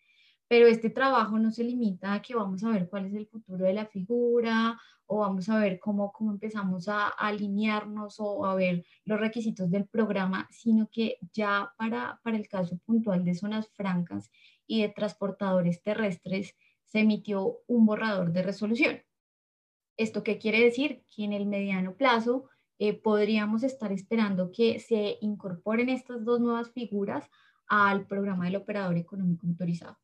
Pero 0.48 0.66
este 0.66 0.90
trabajo 0.90 1.38
no 1.38 1.50
se 1.50 1.64
limita 1.64 2.12
a 2.12 2.22
que 2.22 2.34
vamos 2.34 2.62
a 2.64 2.70
ver 2.70 2.88
cuál 2.88 3.06
es 3.06 3.14
el 3.14 3.26
futuro 3.26 3.64
de 3.64 3.72
la 3.72 3.86
figura 3.86 4.78
o 5.06 5.18
vamos 5.18 5.48
a 5.48 5.58
ver 5.58 5.78
cómo, 5.78 6.12
cómo 6.12 6.32
empezamos 6.32 6.88
a, 6.88 7.08
alinearnos 7.08 8.16
o 8.18 8.46
a 8.46 8.54
ver 8.54 8.84
los 9.04 9.20
requisitos 9.20 9.70
del 9.70 9.86
programa, 9.86 10.48
sino 10.50 10.88
que 10.90 11.18
ya 11.32 11.72
para, 11.76 12.20
para 12.22 12.36
el 12.36 12.48
caso 12.48 12.78
puntual 12.84 13.24
de 13.24 13.34
zonas 13.34 13.68
francas 13.74 14.30
y 14.66 14.82
de 14.82 14.88
transportadores 14.88 15.82
terrestres 15.82 16.54
se 16.84 17.00
emitió 17.00 17.58
un 17.66 17.86
borrador 17.86 18.32
de 18.32 18.42
resolución. 18.42 19.02
¿Esto 19.96 20.22
qué 20.22 20.38
quiere 20.38 20.60
decir? 20.60 21.04
Que 21.14 21.24
en 21.24 21.32
el 21.32 21.46
mediano 21.46 21.94
plazo 21.94 22.48
eh, 22.78 22.94
podríamos 22.94 23.62
estar 23.62 23.92
esperando 23.92 24.50
que 24.50 24.80
se 24.80 25.18
incorporen 25.20 25.88
estas 25.88 26.24
dos 26.24 26.40
nuevas 26.40 26.72
figuras 26.72 27.30
al 27.66 28.06
programa 28.06 28.46
del 28.46 28.56
operador 28.56 28.96
económico 28.96 29.46
autorizado. 29.46 30.03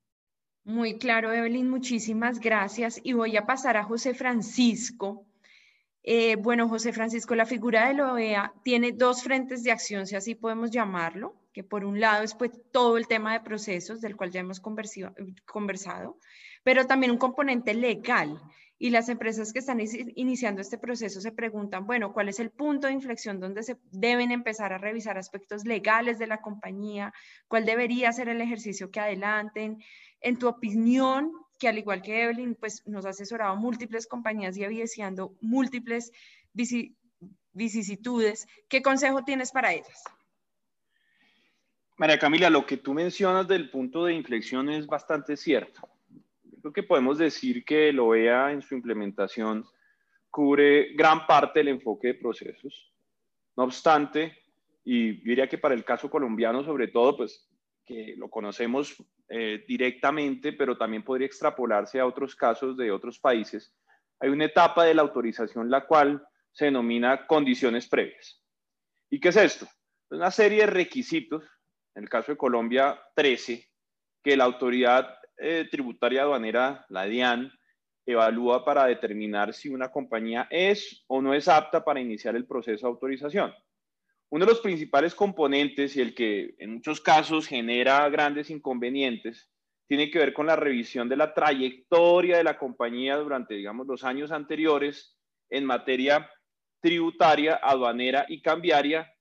Muy 0.71 0.99
claro, 0.99 1.33
Evelyn, 1.33 1.69
muchísimas 1.69 2.39
gracias. 2.39 3.01
Y 3.03 3.13
voy 3.13 3.37
a 3.37 3.45
pasar 3.45 3.77
a 3.77 3.83
José 3.83 4.15
Francisco. 4.15 5.27
Eh, 6.05 6.37
bueno, 6.37 6.69
José 6.69 6.93
Francisco, 6.93 7.35
la 7.35 7.45
figura 7.45 7.89
de 7.89 7.95
la 7.95 8.13
OEA 8.13 8.53
tiene 8.63 8.93
dos 8.93 9.25
frentes 9.25 9.65
de 9.65 9.73
acción, 9.73 10.07
si 10.07 10.15
así 10.15 10.37
podemos 10.37 10.71
llamarlo, 10.71 11.35
que 11.53 11.65
por 11.65 11.85
un 11.85 11.99
lado 11.99 12.23
es 12.23 12.35
pues 12.37 12.53
todo 12.71 12.99
el 12.99 13.09
tema 13.09 13.33
de 13.33 13.41
procesos, 13.41 14.01
del 14.01 14.15
cual 14.17 14.31
ya 14.31 14.41
hemos 14.41 14.61
conversado, 14.61 16.19
pero 16.63 16.87
también 16.87 17.11
un 17.11 17.19
componente 17.19 17.75
legal. 17.75 18.41
Y 18.83 18.89
las 18.89 19.11
empresas 19.11 19.53
que 19.53 19.59
están 19.59 19.79
iniciando 20.15 20.63
este 20.63 20.79
proceso 20.79 21.21
se 21.21 21.33
preguntan, 21.33 21.85
bueno, 21.85 22.15
¿cuál 22.15 22.31
es 22.31 22.41
el 22.41 22.49
punto 22.49 22.87
de 22.87 22.95
inflexión 22.95 23.39
donde 23.39 23.63
se 23.63 23.77
deben 23.91 24.31
empezar 24.31 24.73
a 24.73 24.79
revisar 24.79 25.19
aspectos 25.19 25.67
legales 25.67 26.19
de 26.19 26.27
la 26.27 26.41
compañía? 26.41 27.13
¿Cuál 27.47 27.67
debería 27.67 28.11
ser 28.11 28.31
el 28.31 28.41
ejercicio 28.41 28.91
que 28.91 29.01
adelanten? 29.01 29.83
En 30.21 30.39
tu 30.39 30.49
opinión, 30.49 31.33
que 31.59 31.69
al 31.69 31.79
igual 31.79 32.03
que 32.03 32.23
Evelyn, 32.23 32.55
pues 32.55 32.87
nos 32.87 33.07
ha 33.07 33.11
asesorado 33.11 33.57
múltiples 33.57 34.07
compañías 34.07 34.57
y 34.57 34.65
evidenciando 34.65 35.35
múltiples 35.41 36.13
vicisitudes, 37.53 38.47
¿qué 38.69 38.83
consejo 38.83 39.25
tienes 39.25 39.53
para 39.53 39.73
ellas? 39.73 40.05
María 41.97 42.19
Camila, 42.19 42.49
lo 42.49 42.65
que 42.65 42.79
tú 42.79 42.95
mencionas 42.95 43.47
del 43.47 43.71
punto 43.71 44.07
de 44.07 44.15
inflexión 44.15 44.71
es 44.71 44.87
bastante 44.87 45.37
cierto. 45.37 45.87
Creo 46.61 46.73
que 46.73 46.83
podemos 46.83 47.19
decir 47.19 47.65
que 47.65 47.91
el 47.91 48.01
OEA 48.01 48.53
en 48.53 48.63
su 48.63 48.75
implementación 48.75 49.67
cubre 50.31 50.95
gran 50.95 51.27
parte 51.27 51.61
del 51.61 51.69
enfoque 51.69 52.09
de 52.09 52.15
procesos. 52.15 52.91
No 53.57 53.65
obstante, 53.65 54.35
y 54.85 55.21
diría 55.23 55.49
que 55.49 55.59
para 55.59 55.75
el 55.75 55.85
caso 55.85 56.09
colombiano 56.09 56.65
sobre 56.65 56.89
todo, 56.89 57.19
pues 57.19 57.47
que 57.85 58.15
lo 58.17 58.31
conocemos 58.31 58.97
eh, 59.31 59.65
directamente, 59.67 60.53
pero 60.53 60.77
también 60.77 61.05
podría 61.05 61.27
extrapolarse 61.27 62.01
a 62.01 62.07
otros 62.07 62.35
casos 62.35 62.77
de 62.77 62.91
otros 62.91 63.19
países, 63.19 63.73
hay 64.19 64.29
una 64.29 64.45
etapa 64.45 64.85
de 64.85 64.95
la 64.95 65.03
autorización 65.03 65.71
la 65.71 65.87
cual 65.87 66.23
se 66.53 66.67
denomina 66.67 67.27
condiciones 67.27 67.89
previas. 67.89 68.43
¿Y 69.09 69.19
qué 69.19 69.29
es 69.31 69.37
esto? 69.37 69.67
Una 70.11 70.31
serie 70.31 70.61
de 70.61 70.67
requisitos 70.67 71.45
en 71.95 72.05
el 72.05 72.09
caso 72.09 72.33
de 72.33 72.39
Colombia, 72.39 73.01
13, 73.15 73.69
que 74.23 74.37
la 74.37 74.45
autoridad 74.45 75.17
eh, 75.37 75.69
tributaria 75.71 76.23
aduanera, 76.23 76.85
la 76.89 77.05
DIAN, 77.05 77.53
evalúa 78.07 78.65
para 78.65 78.87
determinar 78.87 79.53
si 79.53 79.69
una 79.69 79.91
compañía 79.91 80.49
es 80.51 81.05
o 81.07 81.21
no 81.21 81.35
es 81.35 81.49
apta 81.49 81.85
para 81.85 82.01
iniciar 82.01 82.37
el 82.37 82.47
proceso 82.47 82.87
de 82.87 82.91
autorización. 82.91 83.55
Uno 84.31 84.47
de 84.47 84.53
los 84.53 84.61
principales 84.61 85.15
componentes 85.15 85.97
y 85.97 86.01
el 86.01 86.15
que 86.15 86.55
en 86.59 86.75
muchos 86.75 87.01
casos 87.01 87.49
genera 87.49 88.09
grandes 88.09 88.49
inconvenientes 88.49 89.51
tiene 89.89 90.09
que 90.09 90.21
ver 90.21 90.33
con 90.33 90.47
la 90.47 90.55
revisión 90.55 91.09
de 91.09 91.17
la 91.17 91.35
trayectoria 91.35 92.37
de 92.37 92.45
la 92.45 92.57
compañía 92.57 93.17
durante, 93.17 93.55
digamos, 93.55 93.89
los 93.89 94.05
años 94.05 94.31
anteriores 94.31 95.19
en 95.51 95.65
materia 95.65 96.31
tributaria, 96.81 97.57
aduanera 97.61 98.25
y 98.29 98.41
cambiaria, 98.41 99.13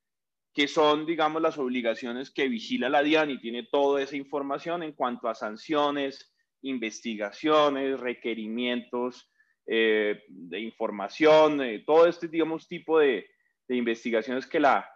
que 0.53 0.67
son, 0.67 1.07
digamos, 1.07 1.41
las 1.41 1.57
obligaciones 1.57 2.29
que 2.29 2.47
vigila 2.47 2.87
la 2.87 3.01
DIAN 3.01 3.31
y 3.31 3.39
tiene 3.39 3.63
toda 3.63 4.03
esa 4.03 4.15
información 4.15 4.83
en 4.83 4.93
cuanto 4.93 5.27
a 5.27 5.33
sanciones, 5.33 6.31
investigaciones, 6.61 7.99
requerimientos 7.99 9.31
eh, 9.65 10.21
de 10.27 10.59
información, 10.59 11.61
eh, 11.61 11.83
todo 11.83 12.05
este, 12.05 12.27
digamos, 12.27 12.67
tipo 12.67 12.99
de, 12.99 13.27
de 13.67 13.75
investigaciones 13.75 14.45
que 14.45 14.59
la, 14.59 14.87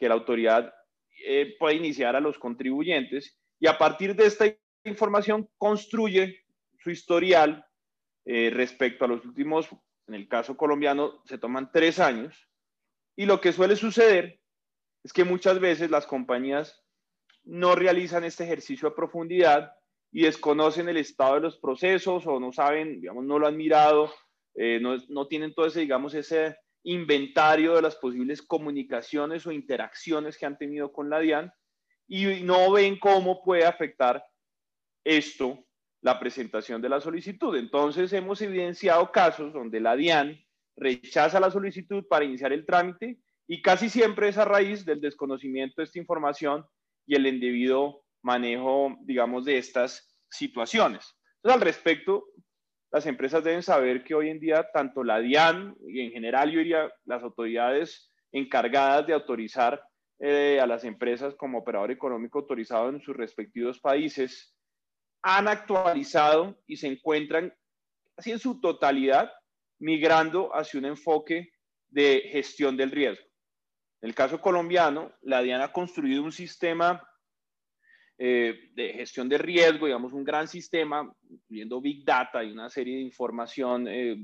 que 0.00 0.08
la 0.08 0.14
autoridad 0.14 0.74
eh, 1.24 1.54
puede 1.58 1.76
iniciar 1.76 2.16
a 2.16 2.20
los 2.20 2.38
contribuyentes 2.38 3.38
y 3.60 3.68
a 3.68 3.76
partir 3.76 4.16
de 4.16 4.26
esta 4.26 4.46
información 4.84 5.48
construye 5.58 6.40
su 6.78 6.90
historial 6.90 7.66
eh, 8.24 8.50
respecto 8.50 9.04
a 9.04 9.08
los 9.08 9.24
últimos, 9.26 9.68
en 10.08 10.14
el 10.14 10.26
caso 10.26 10.56
colombiano, 10.56 11.22
se 11.26 11.36
toman 11.36 11.70
tres 11.70 12.00
años. 12.00 12.48
Y 13.14 13.26
lo 13.26 13.40
que 13.42 13.52
suele 13.52 13.76
suceder 13.76 14.40
es 15.04 15.12
que 15.12 15.24
muchas 15.24 15.60
veces 15.60 15.90
las 15.90 16.06
compañías 16.06 16.82
no 17.44 17.74
realizan 17.74 18.24
este 18.24 18.44
ejercicio 18.44 18.88
a 18.88 18.94
profundidad 18.94 19.72
y 20.10 20.22
desconocen 20.22 20.88
el 20.88 20.96
estado 20.96 21.34
de 21.34 21.40
los 21.40 21.58
procesos 21.58 22.26
o 22.26 22.40
no 22.40 22.52
saben, 22.52 23.00
digamos, 23.02 23.24
no 23.24 23.38
lo 23.38 23.46
han 23.46 23.56
mirado, 23.56 24.10
eh, 24.54 24.80
no, 24.80 24.96
no 25.08 25.26
tienen 25.26 25.52
todo 25.54 25.66
ese, 25.66 25.80
digamos, 25.80 26.14
ese 26.14 26.56
inventario 26.84 27.74
de 27.74 27.82
las 27.82 27.96
posibles 27.96 28.42
comunicaciones 28.42 29.46
o 29.46 29.52
interacciones 29.52 30.38
que 30.38 30.46
han 30.46 30.58
tenido 30.58 30.92
con 30.92 31.10
la 31.10 31.20
DIAN 31.20 31.52
y 32.08 32.42
no 32.42 32.72
ven 32.72 32.98
cómo 32.98 33.42
puede 33.42 33.64
afectar 33.64 34.24
esto 35.04 35.64
la 36.02 36.18
presentación 36.18 36.80
de 36.80 36.88
la 36.88 37.00
solicitud. 37.00 37.56
Entonces 37.56 38.12
hemos 38.12 38.40
evidenciado 38.40 39.12
casos 39.12 39.52
donde 39.52 39.80
la 39.80 39.96
DIAN 39.96 40.38
rechaza 40.76 41.38
la 41.40 41.50
solicitud 41.50 42.04
para 42.08 42.24
iniciar 42.24 42.52
el 42.52 42.64
trámite 42.64 43.18
y 43.46 43.60
casi 43.60 43.90
siempre 43.90 44.28
es 44.28 44.38
a 44.38 44.44
raíz 44.44 44.84
del 44.84 45.00
desconocimiento 45.00 45.74
de 45.78 45.84
esta 45.84 45.98
información 45.98 46.64
y 47.06 47.16
el 47.16 47.26
indebido 47.26 48.04
manejo, 48.22 48.96
digamos, 49.02 49.44
de 49.44 49.58
estas 49.58 50.16
situaciones. 50.30 51.16
Entonces, 51.36 51.60
al 51.60 51.60
respecto, 51.60 52.26
las 52.90 53.06
empresas 53.06 53.44
deben 53.44 53.62
saber 53.62 54.02
que 54.02 54.14
hoy 54.14 54.30
en 54.30 54.40
día 54.40 54.68
tanto 54.72 55.04
la 55.04 55.20
DIAN 55.20 55.76
y 55.86 56.00
en 56.00 56.10
general 56.10 56.50
yo 56.50 56.58
diría 56.58 56.92
las 57.04 57.22
autoridades 57.22 58.10
encargadas 58.32 59.06
de 59.06 59.14
autorizar 59.14 59.82
eh, 60.18 60.58
a 60.60 60.66
las 60.66 60.84
empresas 60.84 61.34
como 61.34 61.58
operador 61.58 61.90
económico 61.90 62.40
autorizado 62.40 62.88
en 62.88 63.00
sus 63.00 63.16
respectivos 63.16 63.80
países 63.80 64.54
han 65.22 65.48
actualizado 65.48 66.58
y 66.66 66.76
se 66.76 66.88
encuentran 66.88 67.54
así 68.16 68.32
en 68.32 68.38
su 68.38 68.60
totalidad 68.60 69.30
migrando 69.78 70.54
hacia 70.54 70.78
un 70.78 70.86
enfoque 70.86 71.50
de 71.88 72.28
gestión 72.30 72.76
del 72.76 72.90
riesgo. 72.90 73.24
En 74.02 74.08
el 74.08 74.14
caso 74.14 74.40
colombiano, 74.40 75.12
la 75.22 75.42
DIAN 75.42 75.60
ha 75.60 75.72
construido 75.72 76.22
un 76.22 76.32
sistema 76.32 77.02
eh, 78.22 78.68
de 78.74 78.92
gestión 78.92 79.30
de 79.30 79.38
riesgo, 79.38 79.86
digamos, 79.86 80.12
un 80.12 80.24
gran 80.24 80.46
sistema, 80.46 81.10
incluyendo 81.30 81.80
Big 81.80 82.04
Data 82.04 82.44
y 82.44 82.52
una 82.52 82.68
serie 82.68 82.96
de 82.96 83.00
información, 83.00 83.88
eh, 83.88 84.14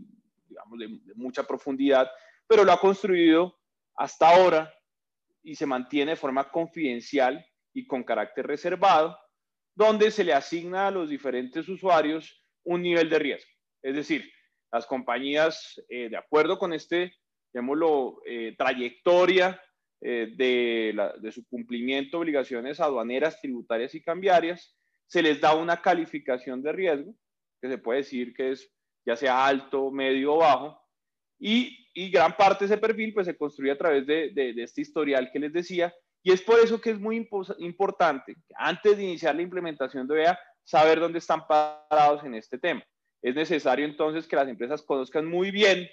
digamos, 0.47 0.79
de, 0.79 1.15
mucha 1.15 1.45
profundidad, 1.45 2.11
pero 2.47 2.63
lo 2.63 2.73
ha 2.73 2.79
construido 2.79 3.59
hasta 3.95 4.29
ahora 4.29 4.71
y 5.43 5.55
se 5.55 5.65
mantiene 5.65 6.11
de 6.11 6.17
forma 6.17 6.51
confidencial 6.51 7.43
y 7.73 7.87
con 7.87 8.05
carácter 8.05 8.47
reservado, 8.47 9.19
donde 9.75 10.11
se 10.11 10.25
le 10.25 10.35
asigna 10.35 10.89
a 10.89 10.91
los 10.91 11.09
diferentes 11.09 11.67
usuarios 11.67 12.45
un 12.65 12.83
nivel 12.83 13.09
de 13.09 13.19
riesgo. 13.19 13.51
Es 13.81 13.97
decir, 13.97 14.31
las 14.71 14.85
compañías, 14.85 15.83
eh, 15.89 16.11
de 16.11 16.19
acuerdo 16.19 16.59
con 16.59 16.75
este, 16.75 17.15
llamémoslo, 17.55 18.21
trayectoria 18.59 19.59
eh, 20.01 20.33
de, 20.37 21.33
su 21.33 21.47
cumplimiento 21.47 22.17
de 22.17 22.23
obligaciones 22.23 22.81
aduaneras, 22.81 23.41
tributarias 23.41 23.95
y 23.95 24.03
cambiarias, 24.03 24.77
se 25.07 25.23
les 25.23 25.41
da 25.41 25.55
una 25.55 25.81
calificación 25.81 26.63
de 26.63 26.73
riesgo, 26.73 27.15
que 27.61 27.69
se 27.69 27.79
puede 27.79 28.01
decir 28.01 28.35
que 28.35 28.53
es 28.53 28.71
ya 29.07 29.17
sea 29.17 29.47
alto, 29.47 29.91
medio 29.91 30.35
o 30.35 30.39
bajo, 30.39 30.81
y, 31.39 31.85
gran 32.11 32.37
parte 32.37 32.67
de 32.67 32.75
ese 32.75 32.81
perfil 32.81 33.15
pues 33.15 33.27
se 33.27 33.37
construye 33.37 33.71
a 33.71 33.79
través 33.79 34.07
de, 34.07 34.33
este 34.59 34.83
historial 34.83 35.31
que 35.33 35.39
les 35.39 35.53
decía, 35.53 35.95
y 36.23 36.33
es 36.33 36.43
por 36.43 36.59
eso 36.59 36.81
que 36.81 36.91
es 36.91 36.99
muy 36.99 37.27
importante, 37.59 38.37
antes 38.57 38.97
de 38.97 39.05
iniciar 39.05 39.35
la 39.35 39.43
implementación 39.43 40.07
de 40.07 40.15
OEA, 40.15 40.39
saber 40.65 40.99
dónde 41.01 41.21
están 41.21 41.47
parados 41.47 42.25
en 42.25 42.35
este 42.35 42.59
tema. 42.59 42.83
Es 43.23 43.35
necesario 43.35 43.87
entonces 43.87 44.27
que 44.27 44.37
las 44.37 44.49
empresas 44.49 44.83
conozcan 44.83 45.25
muy 45.27 45.51
bien 45.51 45.89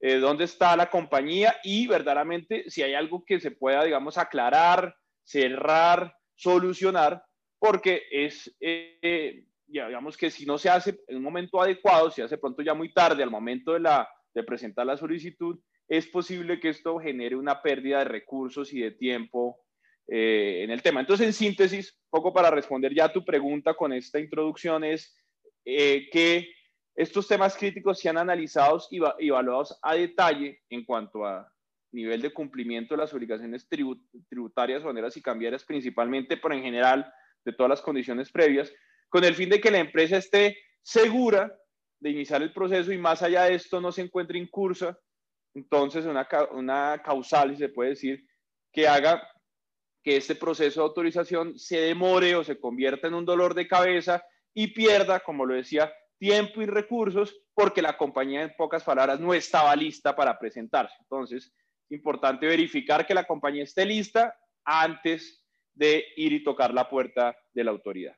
eh, 0.00 0.16
dónde 0.16 0.44
está 0.44 0.76
la 0.76 0.90
compañía 0.90 1.56
y 1.64 1.86
verdaderamente 1.86 2.70
si 2.70 2.82
hay 2.82 2.92
algo 2.92 3.24
que 3.24 3.40
se 3.40 3.50
pueda, 3.50 3.82
digamos, 3.82 4.18
aclarar, 4.18 4.94
cerrar, 5.24 6.14
solucionar, 6.34 7.22
porque 7.58 8.02
es, 8.10 8.54
eh, 8.60 9.46
digamos 9.66 10.18
que 10.18 10.30
si 10.30 10.44
no 10.44 10.58
se 10.58 10.68
hace 10.68 11.00
en 11.08 11.16
un 11.16 11.22
momento 11.22 11.62
adecuado, 11.62 12.10
si 12.10 12.20
hace 12.20 12.36
pronto 12.36 12.62
ya 12.62 12.74
muy 12.74 12.92
tarde, 12.92 13.22
al 13.22 13.30
momento 13.30 13.72
de, 13.72 13.80
la, 13.80 14.06
de 14.34 14.42
presentar 14.42 14.84
la 14.84 14.98
solicitud, 14.98 15.58
es 15.88 16.06
posible 16.08 16.60
que 16.60 16.68
esto 16.68 16.98
genere 16.98 17.34
una 17.34 17.62
pérdida 17.62 18.00
de 18.00 18.04
recursos 18.04 18.72
y 18.74 18.80
de 18.80 18.90
tiempo 18.90 19.64
eh, 20.08 20.60
en 20.62 20.70
el 20.70 20.82
tema. 20.82 21.00
Entonces, 21.00 21.26
en 21.26 21.32
síntesis, 21.32 21.98
poco 22.10 22.34
para 22.34 22.50
responder 22.50 22.94
ya 22.94 23.06
a 23.06 23.12
tu 23.12 23.24
pregunta 23.24 23.72
con 23.72 23.94
esta 23.94 24.20
introducción 24.20 24.84
es 24.84 25.16
que 25.64 26.55
estos 26.96 27.28
temas 27.28 27.54
críticos 27.56 28.00
se 28.00 28.08
han 28.08 28.16
analizado 28.16 28.80
y 28.90 29.28
evaluados 29.28 29.78
a 29.82 29.94
detalle 29.94 30.62
en 30.70 30.84
cuanto 30.84 31.26
a 31.26 31.46
nivel 31.92 32.22
de 32.22 32.32
cumplimiento 32.32 32.94
de 32.94 33.02
las 33.02 33.12
obligaciones 33.12 33.68
tributarias, 33.68 34.80
aduaneras 34.80 35.16
y 35.16 35.22
cambiarias, 35.22 35.64
principalmente, 35.64 36.38
pero 36.38 36.54
en 36.54 36.62
general 36.62 37.12
de 37.44 37.52
todas 37.52 37.70
las 37.70 37.82
condiciones 37.82 38.32
previas, 38.32 38.72
con 39.10 39.24
el 39.24 39.34
fin 39.34 39.50
de 39.50 39.60
que 39.60 39.70
la 39.70 39.78
empresa 39.78 40.16
esté 40.16 40.56
segura 40.82 41.54
de 42.00 42.10
iniciar 42.10 42.42
el 42.42 42.52
proceso 42.52 42.92
y 42.92 42.98
más 42.98 43.22
allá 43.22 43.44
de 43.44 43.54
esto 43.54 43.80
no 43.80 43.92
se 43.92 44.02
encuentre 44.02 44.38
incursa, 44.38 44.98
entonces 45.54 46.06
una, 46.06 46.26
una 46.52 47.02
causal, 47.04 47.50
si 47.50 47.58
se 47.58 47.68
puede 47.68 47.90
decir, 47.90 48.26
que 48.72 48.88
haga 48.88 49.22
que 50.02 50.16
este 50.16 50.34
proceso 50.34 50.80
de 50.80 50.86
autorización 50.86 51.58
se 51.58 51.78
demore 51.78 52.36
o 52.36 52.44
se 52.44 52.58
convierta 52.58 53.08
en 53.08 53.14
un 53.14 53.24
dolor 53.24 53.54
de 53.54 53.68
cabeza 53.68 54.24
y 54.54 54.68
pierda, 54.68 55.20
como 55.20 55.44
lo 55.44 55.54
decía, 55.54 55.92
tiempo 56.18 56.62
y 56.62 56.66
recursos 56.66 57.36
porque 57.54 57.82
la 57.82 57.96
compañía, 57.96 58.42
en 58.42 58.54
pocas 58.56 58.84
palabras, 58.84 59.20
no 59.20 59.34
estaba 59.34 59.74
lista 59.76 60.14
para 60.14 60.38
presentarse. 60.38 60.94
Entonces, 61.00 61.52
es 61.88 61.92
importante 61.92 62.46
verificar 62.46 63.06
que 63.06 63.14
la 63.14 63.24
compañía 63.24 63.64
esté 63.64 63.84
lista 63.84 64.34
antes 64.64 65.44
de 65.74 66.04
ir 66.16 66.32
y 66.32 66.42
tocar 66.42 66.72
la 66.72 66.88
puerta 66.88 67.36
de 67.52 67.64
la 67.64 67.70
autoridad. 67.70 68.16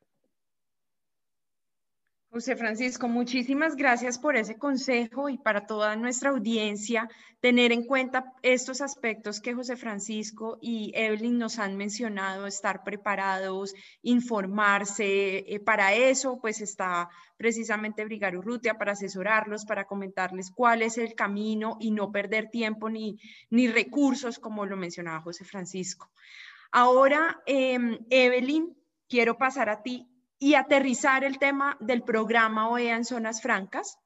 José 2.31 2.57
Francisco, 2.57 3.09
muchísimas 3.09 3.75
gracias 3.75 4.19
por 4.19 4.37
ese 4.37 4.59
consejo 4.59 5.31
y 5.31 5.39
para 5.39 5.67
toda 5.67 5.97
nuestra 5.97 6.29
audiencia 6.29 7.09
tener 7.41 7.73
en 7.73 7.87
cuenta 7.87 8.35
estos 8.43 8.83
aspectos 8.83 9.41
que 9.41 9.55
José 9.55 9.79
Francisco 9.79 10.59
y 10.61 10.93
Evelyn 10.95 11.39
nos 11.39 11.59
han 11.59 11.79
mencionado, 11.79 12.47
estar 12.47 12.85
preparados, 12.85 13.75
informarse. 14.03 15.39
Eh, 15.39 15.59
para 15.61 15.95
eso, 15.95 16.39
pues 16.39 16.61
está 16.61 17.09
precisamente 17.39 18.05
Brigar 18.05 18.37
Urrutia 18.37 18.77
para 18.77 18.93
asesorarlos, 18.93 19.65
para 19.65 19.87
comentarles 19.87 20.51
cuál 20.51 20.83
es 20.83 20.99
el 20.99 21.15
camino 21.15 21.79
y 21.81 21.93
no 21.93 22.13
perder 22.13 22.51
tiempo 22.51 22.91
ni, 22.91 23.19
ni 23.49 23.69
recursos, 23.69 24.39
como 24.39 24.67
lo 24.67 24.77
mencionaba 24.77 25.23
José 25.23 25.47
Francisco. 25.47 26.11
Ahora, 26.73 27.41
em, 27.47 27.99
Evelyn, 28.11 28.77
quiero 29.09 29.39
pasar 29.39 29.71
a 29.71 29.83
ti 29.83 30.07
y 30.39 30.55
aterrizar 30.55 31.25
el 31.25 31.39
tema 31.39 31.77
del 31.81 32.03
programa 32.03 32.69
OEA 32.69 32.97
en 32.97 33.05
zonas 33.05 33.43
francas. 33.43 33.99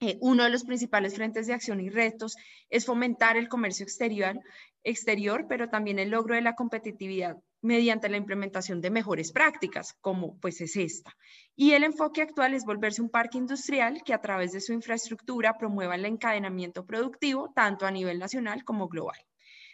Eh, 0.00 0.18
uno 0.20 0.44
de 0.44 0.50
los 0.50 0.64
principales 0.64 1.14
frentes 1.14 1.46
de 1.46 1.54
acción 1.54 1.80
y 1.80 1.88
retos 1.88 2.36
es 2.70 2.86
fomentar 2.86 3.36
el 3.36 3.48
comercio 3.48 3.84
exterior, 3.84 4.38
exterior, 4.82 5.46
pero 5.48 5.68
también 5.68 5.98
el 5.98 6.10
logro 6.10 6.34
de 6.34 6.42
la 6.42 6.54
competitividad 6.54 7.36
mediante 7.62 8.08
la 8.08 8.16
implementación 8.16 8.80
de 8.80 8.90
mejores 8.90 9.30
prácticas, 9.30 9.94
como 10.00 10.36
pues 10.40 10.60
es 10.60 10.74
esta. 10.76 11.16
Y 11.54 11.72
el 11.72 11.84
enfoque 11.84 12.22
actual 12.22 12.54
es 12.54 12.64
volverse 12.64 13.00
un 13.00 13.08
parque 13.08 13.38
industrial 13.38 14.02
que 14.04 14.14
a 14.14 14.20
través 14.20 14.50
de 14.52 14.60
su 14.60 14.72
infraestructura 14.72 15.56
promueva 15.56 15.94
el 15.94 16.04
encadenamiento 16.04 16.84
productivo 16.84 17.52
tanto 17.54 17.86
a 17.86 17.92
nivel 17.92 18.18
nacional 18.18 18.64
como 18.64 18.88
global. 18.88 19.18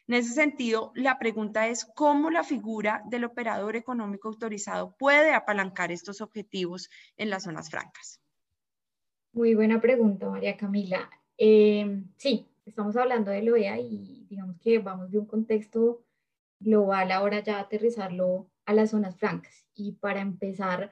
En 0.08 0.14
ese 0.14 0.32
sentido, 0.32 0.90
la 0.94 1.18
pregunta 1.18 1.68
es 1.68 1.84
cómo 1.84 2.30
la 2.30 2.42
figura 2.42 3.02
del 3.10 3.24
operador 3.24 3.76
económico 3.76 4.28
autorizado 4.28 4.96
puede 4.96 5.34
apalancar 5.34 5.92
estos 5.92 6.22
objetivos 6.22 6.88
en 7.18 7.28
las 7.28 7.42
zonas 7.42 7.68
francas. 7.68 8.18
Muy 9.32 9.54
buena 9.54 9.82
pregunta, 9.82 10.30
María 10.30 10.56
Camila. 10.56 11.10
Eh, 11.36 12.04
sí, 12.16 12.48
estamos 12.64 12.96
hablando 12.96 13.30
de 13.30 13.52
OEA 13.52 13.78
y 13.80 14.26
digamos 14.30 14.58
que 14.60 14.78
vamos 14.78 15.10
de 15.10 15.18
un 15.18 15.26
contexto 15.26 16.02
global 16.58 17.12
ahora 17.12 17.40
ya 17.40 17.60
aterrizarlo 17.60 18.50
a 18.64 18.72
las 18.72 18.90
zonas 18.90 19.14
francas. 19.18 19.66
Y 19.74 19.92
para 19.92 20.22
empezar, 20.22 20.90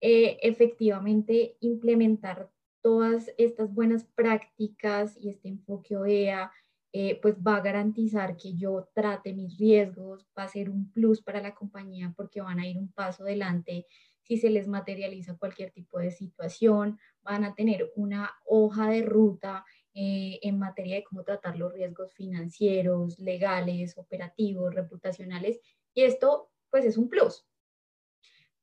eh, 0.00 0.38
efectivamente 0.40 1.56
implementar 1.58 2.48
todas 2.80 3.32
estas 3.38 3.74
buenas 3.74 4.04
prácticas 4.04 5.16
y 5.20 5.30
este 5.30 5.48
enfoque 5.48 5.96
OEA, 5.96 6.52
eh, 6.92 7.18
pues 7.22 7.36
va 7.36 7.56
a 7.56 7.62
garantizar 7.62 8.36
que 8.36 8.54
yo 8.54 8.88
trate 8.94 9.32
mis 9.32 9.56
riesgos, 9.58 10.26
va 10.38 10.44
a 10.44 10.48
ser 10.48 10.68
un 10.68 10.90
plus 10.92 11.22
para 11.22 11.40
la 11.40 11.54
compañía 11.54 12.12
porque 12.16 12.42
van 12.42 12.58
a 12.58 12.66
ir 12.66 12.76
un 12.76 12.92
paso 12.92 13.22
adelante 13.22 13.86
si 14.22 14.36
se 14.36 14.50
les 14.50 14.68
materializa 14.68 15.36
cualquier 15.36 15.72
tipo 15.72 15.98
de 15.98 16.10
situación, 16.10 16.98
van 17.22 17.44
a 17.44 17.54
tener 17.54 17.92
una 17.96 18.30
hoja 18.46 18.88
de 18.88 19.02
ruta 19.02 19.64
eh, 19.94 20.38
en 20.42 20.58
materia 20.58 20.96
de 20.96 21.04
cómo 21.04 21.22
tratar 21.22 21.58
los 21.58 21.72
riesgos 21.72 22.14
financieros, 22.14 23.18
legales, 23.18 23.98
operativos, 23.98 24.74
reputacionales, 24.74 25.60
y 25.92 26.02
esto 26.02 26.50
pues 26.70 26.84
es 26.84 26.96
un 26.96 27.08
plus. 27.08 27.46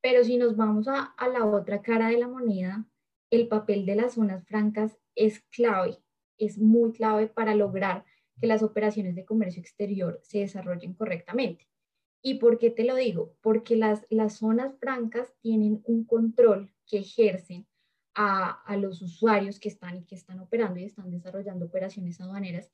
Pero 0.02 0.24
si 0.24 0.38
nos 0.38 0.56
vamos 0.56 0.88
a, 0.88 1.14
a 1.18 1.28
la 1.28 1.46
otra 1.46 1.82
cara 1.82 2.08
de 2.08 2.18
la 2.18 2.28
moneda, 2.28 2.86
el 3.30 3.48
papel 3.48 3.86
de 3.86 3.96
las 3.96 4.14
zonas 4.14 4.46
francas 4.48 4.98
es 5.14 5.42
clave, 5.52 6.00
es 6.38 6.58
muy 6.58 6.94
clave 6.94 7.28
para 7.28 7.54
lograr 7.54 8.06
que 8.40 8.48
las 8.48 8.64
operaciones 8.64 9.16
de 9.16 9.26
comercio 9.26 9.62
exterior 9.62 10.20
se 10.24 10.40
desarrollen 10.40 10.94
correctamente. 10.94 11.68
¿Y 12.22 12.36
por 12.36 12.58
qué 12.58 12.70
te 12.70 12.84
lo 12.84 12.96
digo? 12.96 13.36
Porque 13.42 13.76
las, 13.76 14.06
las 14.10 14.38
zonas 14.38 14.78
francas 14.80 15.34
tienen 15.42 15.82
un 15.86 16.06
control 16.06 16.74
que 16.86 17.00
ejercen 17.00 17.66
a, 18.14 18.62
a, 18.64 18.76
los 18.76 19.02
usuarios 19.02 19.60
que 19.60 19.70
están 19.70 19.98
y 19.98 20.04
que 20.04 20.16
están 20.16 20.40
operando 20.40 20.80
y 20.80 20.84
están 20.84 21.10
desarrollando 21.10 21.66
operaciones 21.66 22.20
aduaneras. 22.20 22.72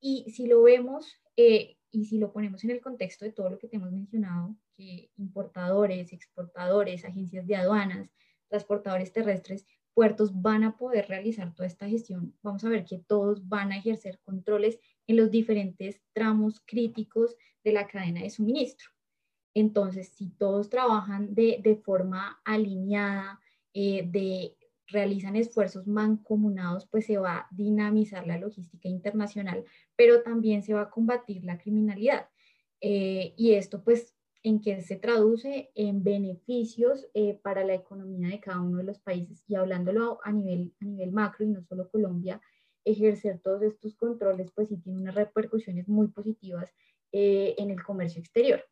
Y 0.00 0.30
si 0.30 0.46
lo 0.46 0.62
vemos 0.62 1.22
eh, 1.36 1.76
y 1.90 2.06
si 2.06 2.18
lo 2.18 2.32
ponemos 2.32 2.64
en 2.64 2.70
el 2.70 2.80
contexto 2.80 3.24
de 3.24 3.32
todo 3.32 3.50
lo 3.50 3.58
que 3.58 3.68
te 3.68 3.76
hemos 3.76 3.92
mencionado, 3.92 4.56
que 4.74 5.10
importadores, 5.16 6.12
exportadores, 6.12 7.04
agencias 7.04 7.46
de 7.46 7.56
aduanas, 7.56 8.10
transportadores 8.48 9.12
terrestres, 9.12 9.66
puertos 9.94 10.40
van 10.40 10.64
a 10.64 10.76
poder 10.76 11.06
realizar 11.08 11.54
toda 11.54 11.66
esta 11.66 11.88
gestión. 11.88 12.34
Vamos 12.42 12.64
a 12.64 12.68
ver 12.68 12.84
que 12.84 12.98
todos 12.98 13.46
van 13.48 13.72
a 13.72 13.78
ejercer 13.78 14.18
controles 14.24 14.80
en 15.06 15.16
los 15.16 15.30
diferentes 15.30 16.00
tramos 16.12 16.60
críticos 16.64 17.36
de 17.64 17.72
la 17.72 17.86
cadena 17.86 18.22
de 18.22 18.30
suministro. 18.30 18.88
Entonces, 19.54 20.08
si 20.08 20.30
todos 20.30 20.70
trabajan 20.70 21.34
de, 21.34 21.60
de 21.62 21.76
forma 21.76 22.40
alineada, 22.44 23.40
eh, 23.74 24.04
de, 24.06 24.56
realizan 24.92 25.36
esfuerzos 25.36 25.86
mancomunados, 25.86 26.86
pues 26.86 27.06
se 27.06 27.18
va 27.18 27.38
a 27.38 27.48
dinamizar 27.50 28.26
la 28.26 28.38
logística 28.38 28.88
internacional, 28.88 29.64
pero 29.96 30.22
también 30.22 30.62
se 30.62 30.74
va 30.74 30.82
a 30.82 30.90
combatir 30.90 31.44
la 31.44 31.58
criminalidad. 31.58 32.28
Eh, 32.80 33.34
y 33.36 33.52
esto, 33.52 33.82
pues, 33.82 34.14
en 34.42 34.60
que 34.60 34.82
se 34.82 34.96
traduce 34.96 35.70
en 35.74 36.02
beneficios 36.02 37.06
eh, 37.14 37.38
para 37.42 37.64
la 37.64 37.74
economía 37.74 38.28
de 38.28 38.40
cada 38.40 38.60
uno 38.60 38.78
de 38.78 38.84
los 38.84 38.98
países. 38.98 39.44
Y 39.46 39.54
hablándolo 39.54 40.18
a 40.24 40.32
nivel, 40.32 40.74
a 40.80 40.84
nivel 40.84 41.12
macro 41.12 41.44
y 41.44 41.48
no 41.48 41.62
solo 41.62 41.88
Colombia, 41.90 42.40
ejercer 42.84 43.40
todos 43.40 43.62
estos 43.62 43.94
controles, 43.94 44.50
pues 44.54 44.68
sí 44.68 44.76
tiene 44.78 44.98
unas 44.98 45.14
repercusiones 45.14 45.88
muy 45.88 46.08
positivas 46.08 46.72
eh, 47.12 47.54
en 47.58 47.70
el 47.70 47.82
comercio 47.82 48.20
exterior. 48.20 48.64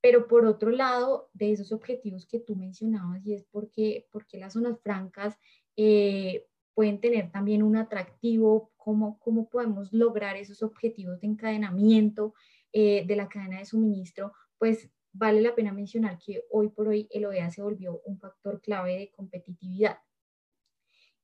Pero 0.00 0.28
por 0.28 0.44
otro 0.46 0.70
lado, 0.70 1.30
de 1.32 1.52
esos 1.52 1.72
objetivos 1.72 2.26
que 2.26 2.38
tú 2.38 2.54
mencionabas, 2.54 3.24
y 3.26 3.34
es 3.34 3.44
porque, 3.50 4.06
porque 4.12 4.38
las 4.38 4.52
zonas 4.52 4.80
francas 4.80 5.36
eh, 5.76 6.46
pueden 6.74 7.00
tener 7.00 7.30
también 7.32 7.62
un 7.62 7.76
atractivo, 7.76 8.72
cómo, 8.76 9.18
cómo 9.18 9.48
podemos 9.48 9.92
lograr 9.92 10.36
esos 10.36 10.62
objetivos 10.62 11.20
de 11.20 11.28
encadenamiento 11.28 12.34
de 12.72 13.16
la 13.16 13.26
cadena 13.26 13.58
de 13.60 13.64
suministro, 13.64 14.34
pues 14.58 14.90
vale 15.18 15.40
la 15.40 15.54
pena 15.54 15.72
mencionar 15.72 16.18
que 16.18 16.44
hoy 16.50 16.68
por 16.68 16.88
hoy 16.88 17.08
el 17.10 17.24
OEA 17.24 17.50
se 17.50 17.62
volvió 17.62 18.00
un 18.04 18.18
factor 18.18 18.60
clave 18.60 18.98
de 18.98 19.10
competitividad. 19.10 19.98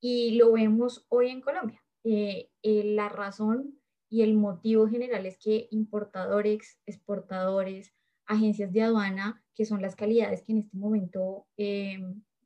Y 0.00 0.36
lo 0.36 0.52
vemos 0.52 1.04
hoy 1.08 1.28
en 1.28 1.40
Colombia. 1.40 1.82
Eh, 2.04 2.50
eh, 2.62 2.84
la 2.84 3.08
razón 3.08 3.78
y 4.08 4.22
el 4.22 4.34
motivo 4.34 4.88
general 4.88 5.24
es 5.26 5.38
que 5.38 5.68
importadores, 5.70 6.78
exportadores, 6.86 7.94
agencias 8.26 8.72
de 8.72 8.82
aduana, 8.82 9.42
que 9.54 9.64
son 9.64 9.82
las 9.82 9.96
calidades 9.96 10.42
que 10.42 10.52
en 10.52 10.58
este 10.58 10.76
momento, 10.76 11.46
eh, 11.56 11.98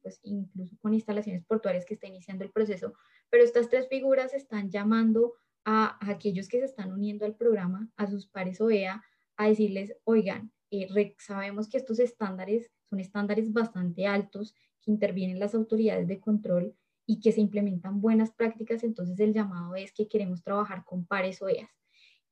pues 0.03 0.21
incluso 0.23 0.77
con 0.81 0.95
instalaciones 0.95 1.45
portuarias 1.45 1.85
que 1.85 1.95
está 1.95 2.07
iniciando 2.07 2.45
el 2.45 2.53
proceso, 2.53 2.95
pero 3.31 3.43
estas 3.43 3.69
tres 3.69 3.89
figuras 3.89 4.35
están 4.35 4.71
llamando 4.71 5.35
a, 5.65 5.99
aquellos 6.09 6.49
que 6.49 6.59
se 6.59 6.67
están 6.67 6.93
uniendo 6.93 7.27
al 7.27 7.35
programa, 7.35 7.91
a 7.97 8.07
sus 8.07 8.27
pares 8.29 8.61
OEA, 8.61 9.03
a 9.37 9.49
decirles, 9.49 9.97
oigan, 10.05 10.53
eh, 10.71 11.15
sabemos 11.19 11.69
que 11.69 11.77
estos 11.77 11.99
estándares 11.99 12.71
son 12.89 13.01
estándares 13.01 13.53
bastante 13.53 14.07
altos 14.07 14.55
que 14.83 14.91
intervienen 14.91 15.41
las 15.41 15.55
autoridades 15.55 16.07
de 16.07 16.21
control 16.21 16.77
y 17.07 17.21
que 17.21 17.33
se 17.33 17.41
implementan 17.41 18.01
buenas 18.01 18.33
prácticas, 18.33 18.85
entonces 18.85 19.19
el 19.21 19.33
llamado 19.33 19.75
es 19.77 19.93
que 19.93 20.09
queremos 20.09 20.43
trabajar 20.43 20.85
con 20.85 21.07
pares 21.07 21.41
OEAS. 21.41 21.71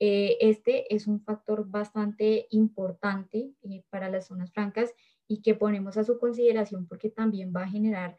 Eh, 0.00 0.37
este 0.40 0.92
es 0.94 1.06
un 1.06 1.20
factor 1.20 1.68
bastante 1.68 2.48
importante 2.50 3.52
eh, 3.62 3.84
para 3.90 4.10
las 4.10 4.26
zonas 4.26 4.52
francas 4.52 4.92
y 5.28 5.40
que 5.40 5.54
ponemos 5.54 5.96
a 5.96 6.04
su 6.04 6.18
consideración 6.18 6.87
porque 6.88 7.10
también 7.10 7.52
va 7.54 7.62
a 7.62 7.68
generar 7.68 8.16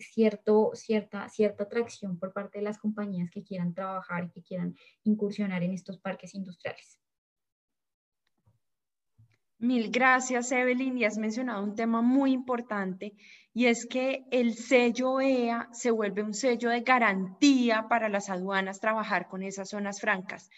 cierto, 0.00 0.72
cierta, 0.74 1.26
cierta 1.30 1.64
atracción 1.64 2.18
por 2.18 2.34
parte 2.34 2.58
de 2.58 2.64
las 2.64 2.76
compañías 2.76 3.30
que 3.30 3.42
quieran 3.42 3.72
trabajar 3.72 4.24
y 4.24 4.30
que 4.30 4.42
quieran 4.42 4.76
incursionar 5.04 5.62
en 5.62 5.72
estos 5.72 5.98
parques 5.98 6.34
industriales. 6.34 6.98
Mil 9.58 9.90
gracias, 9.90 10.52
Evelyn. 10.52 10.98
Y 10.98 11.04
has 11.04 11.18
mencionado 11.18 11.64
un 11.64 11.74
tema 11.74 12.00
muy 12.00 12.32
importante 12.32 13.14
y 13.52 13.66
es 13.66 13.86
que 13.86 14.24
el 14.30 14.54
sello 14.54 15.20
EA 15.20 15.68
se 15.72 15.90
vuelve 15.90 16.22
un 16.22 16.32
sello 16.32 16.70
de 16.70 16.82
garantía 16.82 17.88
para 17.88 18.08
las 18.08 18.30
aduanas 18.30 18.78
trabajar 18.78 19.26
con 19.26 19.42
esas 19.42 19.70
zonas 19.70 20.00
francas. 20.00 20.48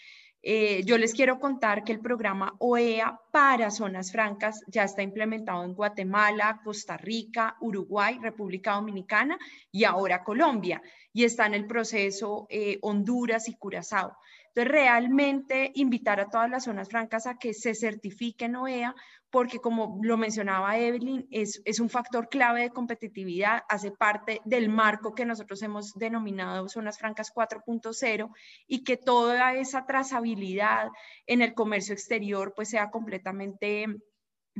Eh, 0.42 0.82
yo 0.84 0.98
les 0.98 1.14
quiero 1.14 1.38
contar 1.38 1.82
que 1.82 1.92
el 1.92 2.00
programa 2.00 2.54
OEA 2.58 3.18
para 3.30 3.70
zonas 3.70 4.12
francas 4.12 4.62
ya 4.66 4.84
está 4.84 5.02
implementado 5.02 5.64
en 5.64 5.74
Guatemala, 5.74 6.60
Costa 6.62 6.98
Rica, 6.98 7.56
Uruguay, 7.60 8.18
República 8.20 8.72
Dominicana 8.72 9.38
y 9.72 9.84
ahora 9.84 10.22
Colombia. 10.22 10.82
Y 11.12 11.24
está 11.24 11.46
en 11.46 11.54
el 11.54 11.66
proceso 11.66 12.46
eh, 12.50 12.78
Honduras 12.82 13.48
y 13.48 13.54
Curazao. 13.54 14.16
Entonces, 14.54 14.72
realmente 14.72 15.70
invitar 15.74 16.18
a 16.18 16.28
todas 16.28 16.50
las 16.50 16.64
zonas 16.64 16.88
francas 16.88 17.26
a 17.26 17.38
que 17.38 17.54
se 17.54 17.74
certifiquen 17.74 18.56
OEA, 18.56 18.94
porque 19.30 19.60
como 19.60 20.00
lo 20.02 20.16
mencionaba 20.16 20.76
Evelyn, 20.76 21.26
es, 21.30 21.60
un 21.78 21.88
factor 21.88 22.28
clave 22.28 22.62
de 22.62 22.70
competitividad, 22.70 23.62
hace 23.68 23.92
parte 23.92 24.40
del 24.44 24.68
marco 24.68 25.14
que 25.14 25.24
nosotros 25.24 25.62
hemos 25.62 25.92
denominado 25.94 26.68
Zonas 26.68 26.98
Francas 26.98 27.32
4.0 27.32 28.28
y 28.66 28.82
que 28.82 28.96
toda 28.96 29.54
esa 29.54 29.86
trazabilidad 29.86 30.88
en 31.26 31.42
el 31.42 31.54
comercio 31.54 31.94
exterior 31.94 32.52
pues 32.56 32.70
sea 32.70 32.90
completamente 32.90 33.86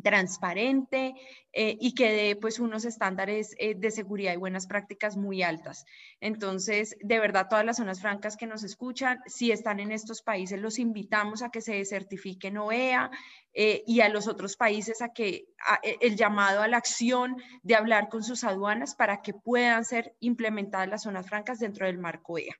transparente 0.02 1.14
eh, 1.52 1.76
y 1.80 1.94
que 1.94 2.12
dé 2.12 2.36
pues 2.36 2.60
unos 2.60 2.84
estándares 2.84 3.54
eh, 3.58 3.74
de 3.74 3.90
seguridad 3.90 4.32
y 4.32 4.36
buenas 4.36 4.66
prácticas 4.66 5.16
muy 5.16 5.42
altas. 5.42 5.84
Entonces, 6.20 6.96
de 7.00 7.18
verdad, 7.18 7.48
todas 7.48 7.64
las 7.64 7.78
zonas 7.78 8.00
francas 8.00 8.36
que 8.36 8.46
nos 8.46 8.62
escuchan, 8.62 9.20
si 9.26 9.50
están 9.50 9.80
en 9.80 9.92
estos 9.92 10.22
países, 10.22 10.60
los 10.60 10.78
invitamos 10.78 11.42
a 11.42 11.50
que 11.50 11.60
se 11.60 11.84
certifiquen 11.84 12.58
OEA 12.58 13.10
eh, 13.52 13.82
y 13.86 14.00
a 14.00 14.08
los 14.08 14.28
otros 14.28 14.56
países 14.56 15.02
a 15.02 15.12
que 15.12 15.46
e, 15.82 15.96
el 16.00 16.16
llamado 16.16 16.62
a 16.62 16.68
la 16.68 16.76
acción 16.76 17.36
de 17.62 17.74
hablar 17.74 18.08
con 18.08 18.22
sus 18.22 18.44
aduanas 18.44 18.94
para 18.94 19.22
que 19.22 19.34
puedan 19.34 19.84
ser 19.84 20.14
implementadas 20.20 20.88
las 20.88 21.02
zonas 21.02 21.26
francas 21.28 21.58
dentro 21.58 21.86
del 21.86 21.98
marco 21.98 22.34
OEA. 22.34 22.54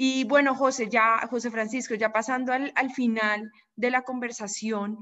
Y 0.00 0.22
bueno, 0.22 0.54
José, 0.54 0.88
ya, 0.88 1.26
José 1.28 1.50
Francisco, 1.50 1.96
ya 1.96 2.12
pasando 2.12 2.52
al, 2.52 2.70
al 2.76 2.92
final 2.92 3.50
de 3.74 3.90
la 3.90 4.02
conversación, 4.02 4.98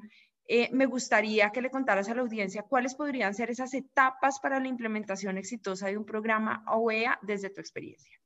eh, 0.48 0.68
me 0.72 0.86
gustaría 0.86 1.50
que 1.50 1.60
le 1.60 1.70
contaras 1.70 2.08
a 2.08 2.14
la 2.14 2.22
audiencia 2.22 2.62
cuáles 2.62 2.94
podrían 2.94 3.34
ser 3.34 3.50
esas 3.50 3.74
etapas 3.74 4.38
para 4.40 4.60
la 4.60 4.68
implementación 4.68 5.38
exitosa 5.38 5.88
de 5.88 5.98
un 5.98 6.06
programa 6.06 6.64
OEA 6.68 7.18
desde 7.22 7.50
tu 7.50 7.60
experiencia. 7.60 8.16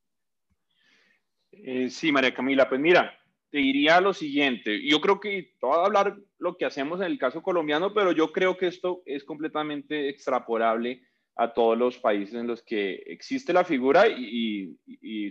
Eh, 1.53 1.89
sí, 1.89 2.13
María 2.13 2.35
Camila, 2.35 2.69
pues 2.69 2.81
mira, 2.81 3.19
te 3.51 3.59
diría 3.59 4.01
lo 4.01 4.13
siguiente. 4.13 4.87
Yo 4.87 5.01
creo 5.01 5.19
que 5.19 5.55
te 5.59 5.67
voy 5.67 5.79
a 5.79 5.87
hablar 5.87 6.17
lo 6.39 6.57
que 6.57 6.67
hacemos 6.67 7.01
en 7.01 7.07
el 7.07 7.19
caso 7.19 7.43
colombiano, 7.43 7.95
pero 7.95 8.13
yo 8.13 8.33
creo 8.33 8.57
que 8.57 8.67
esto 8.67 9.03
es 9.07 9.25
completamente 9.25 10.09
extrapolable 10.09 11.03
a 11.37 11.55
todos 11.55 11.77
los 11.77 11.99
países 11.99 12.35
en 12.35 12.47
los 12.47 12.63
que 12.63 13.03
existe 13.07 13.55
la 13.55 13.65
figura 13.65 14.07
y, 14.07 14.77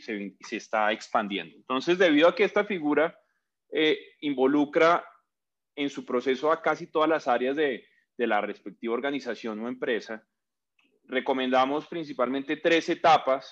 se, 0.01 0.33
está 0.51 0.91
expandiendo. 0.91 1.55
Entonces, 1.55 1.99
debido 1.99 2.27
a 2.27 2.35
que 2.35 2.45
esta 2.45 2.65
figura 2.65 3.15
eh, 3.71 3.97
involucra 4.21 5.05
en 5.75 5.89
su 5.89 6.05
proceso 6.05 6.51
a 6.51 6.61
casi 6.61 6.87
todas 6.87 7.09
las 7.09 7.27
áreas 7.27 7.55
de, 7.55 7.85
la 8.17 8.41
respectiva 8.41 8.93
organización 8.93 9.61
o 9.61 9.69
empresa. 9.69 10.21
Recomendamos 11.05 11.87
principalmente 11.87 12.57
tres 12.57 12.89
etapas 12.89 13.49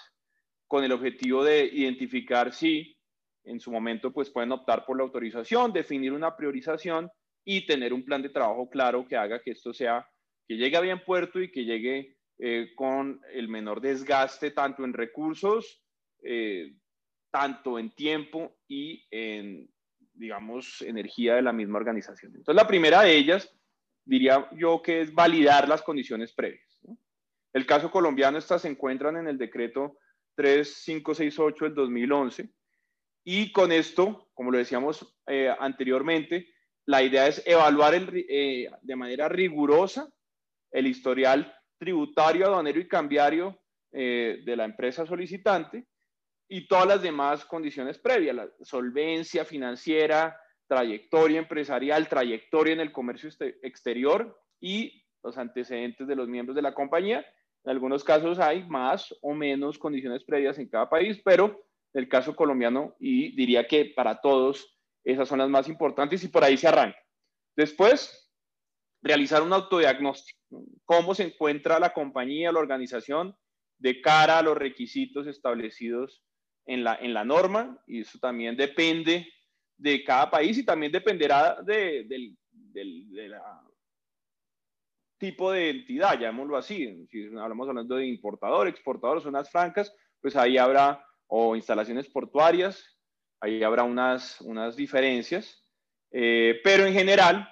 con 0.67 0.83
el 0.83 0.91
objetivo 0.91 1.41
de 1.43 1.63
identificar 1.65 2.51
si 2.51 2.97
en 3.45 3.61
su 3.61 3.71
momento 3.71 4.11
pues 4.11 4.29
pueden 4.29 4.51
optar 4.51 4.85
por 4.85 4.97
la 4.97 5.03
autorización, 5.03 5.71
definir 5.71 6.11
una 6.11 6.35
priorización 6.35 7.09
y 7.45 7.65
tener 7.65 7.93
un 7.93 8.03
plan 8.03 8.21
de 8.21 8.27
trabajo 8.27 8.69
claro 8.69 9.07
que 9.07 9.15
haga 9.15 9.41
que 9.41 9.51
esto 9.51 9.73
sea, 9.73 10.05
que 10.45 10.57
llegue 10.57 10.75
a 10.75 10.81
bien 10.81 11.01
puerto 11.05 11.41
y 11.41 11.49
que 11.49 11.63
llegue 11.63 12.17
eh, 12.39 12.73
con 12.75 13.21
el 13.31 13.47
menor 13.47 13.81
desgaste 13.81 14.51
tanto 14.51 14.83
en 14.83 14.93
recursos, 14.93 15.81
eh, 16.21 16.75
tanto 17.31 17.79
en 17.79 17.89
tiempo 17.91 18.57
y 18.67 19.07
en, 19.09 19.69
digamos, 20.17 20.81
energía 20.81 21.35
de 21.35 21.41
la 21.41 21.53
misma 21.53 21.77
organización. 21.77 22.31
Entonces, 22.35 22.55
la 22.55 22.67
primera 22.67 23.01
de 23.01 23.15
ellas, 23.15 23.53
diría 24.03 24.49
yo 24.55 24.81
que 24.81 25.01
es 25.01 25.13
validar 25.13 25.67
las 25.67 25.81
condiciones 25.81 26.33
previas. 26.33 26.81
El 27.53 27.65
caso 27.65 27.89
colombiano, 27.89 28.37
estas 28.37 28.61
se 28.61 28.67
encuentran 28.67 29.17
en 29.17 29.27
el 29.27 29.37
decreto 29.37 29.97
3568 30.35 31.65
del 31.65 31.75
2011. 31.75 32.49
Y 33.23 33.51
con 33.51 33.71
esto, 33.71 34.29
como 34.33 34.51
lo 34.51 34.57
decíamos 34.57 35.15
eh, 35.27 35.53
anteriormente, 35.59 36.47
la 36.85 37.03
idea 37.03 37.27
es 37.27 37.43
evaluar 37.45 37.93
eh, 37.95 38.69
de 38.81 38.95
manera 38.95 39.27
rigurosa 39.27 40.09
el 40.71 40.87
historial 40.87 41.53
tributario, 41.77 42.45
aduanero 42.45 42.79
y 42.79 42.87
cambiario 42.87 43.59
eh, 43.91 44.41
de 44.45 44.55
la 44.55 44.65
empresa 44.65 45.05
solicitante 45.05 45.85
y 46.49 46.67
todas 46.67 46.87
las 46.87 47.01
demás 47.01 47.45
condiciones 47.45 47.97
previas, 47.97 48.35
la 48.35 48.49
solvencia 48.61 49.43
financiera, 49.43 50.39
trayectoria 50.67 51.39
empresarial, 51.39 52.07
trayectoria 52.07 52.73
en 52.73 52.79
el 52.79 52.91
comercio 52.91 53.29
exterior 53.61 54.39
y 54.59 55.03
los 55.23 55.37
antecedentes 55.37 56.07
de 56.07 56.15
los 56.15 56.27
miembros 56.27 56.55
de 56.55 56.61
la 56.61 56.73
compañía. 56.73 57.25
En 57.63 57.71
algunos 57.71 58.03
casos 58.03 58.39
hay 58.39 58.63
más 58.67 59.13
o 59.21 59.33
menos 59.33 59.77
condiciones 59.77 60.23
previas 60.23 60.57
en 60.57 60.69
cada 60.69 60.89
país, 60.89 61.19
pero 61.23 61.65
en 61.93 62.03
el 62.03 62.09
caso 62.09 62.35
colombiano, 62.35 62.95
y 62.99 63.35
diría 63.35 63.67
que 63.67 63.85
para 63.95 64.21
todos, 64.21 64.77
esas 65.03 65.27
son 65.27 65.39
las 65.39 65.49
más 65.49 65.67
importantes 65.67 66.23
y 66.23 66.27
por 66.27 66.43
ahí 66.43 66.57
se 66.57 66.67
arranca. 66.67 66.99
Después, 67.55 68.31
realizar 69.01 69.41
un 69.41 69.53
autodiagnóstico. 69.53 70.37
¿Cómo 70.85 71.15
se 71.15 71.23
encuentra 71.23 71.79
la 71.79 71.93
compañía, 71.93 72.51
la 72.51 72.59
organización 72.59 73.35
de 73.79 74.01
cara 74.01 74.39
a 74.39 74.41
los 74.41 74.57
requisitos 74.57 75.27
establecidos 75.27 76.23
en 76.67 76.83
la, 76.83 76.95
en 77.01 77.13
la 77.13 77.23
norma? 77.23 77.81
Y 77.87 78.01
eso 78.01 78.19
también 78.19 78.55
depende 78.55 79.27
de 79.77 80.03
cada 80.03 80.29
país 80.29 80.57
y 80.57 80.65
también 80.65 80.91
dependerá 80.91 81.61
del, 81.63 82.07
del 82.07 82.37
tipo 85.17 85.51
de 85.51 85.69
entidad, 85.69 86.19
llamémoslo 86.19 86.57
así. 86.57 87.07
Si 87.09 87.25
hablamos 87.37 87.67
hablando 87.67 87.95
de 87.95 88.05
importador, 88.05 88.67
exportador, 88.67 89.21
zonas 89.21 89.49
francas, 89.49 89.93
pues 90.21 90.35
ahí 90.35 90.57
habrá 90.57 91.03
o 91.27 91.55
instalaciones 91.55 92.07
portuarias, 92.07 92.83
ahí 93.39 93.63
habrá 93.63 93.83
unas, 93.83 94.39
unas 94.41 94.75
diferencias, 94.75 95.63
eh, 96.11 96.59
pero 96.63 96.85
en 96.85 96.93
general, 96.93 97.49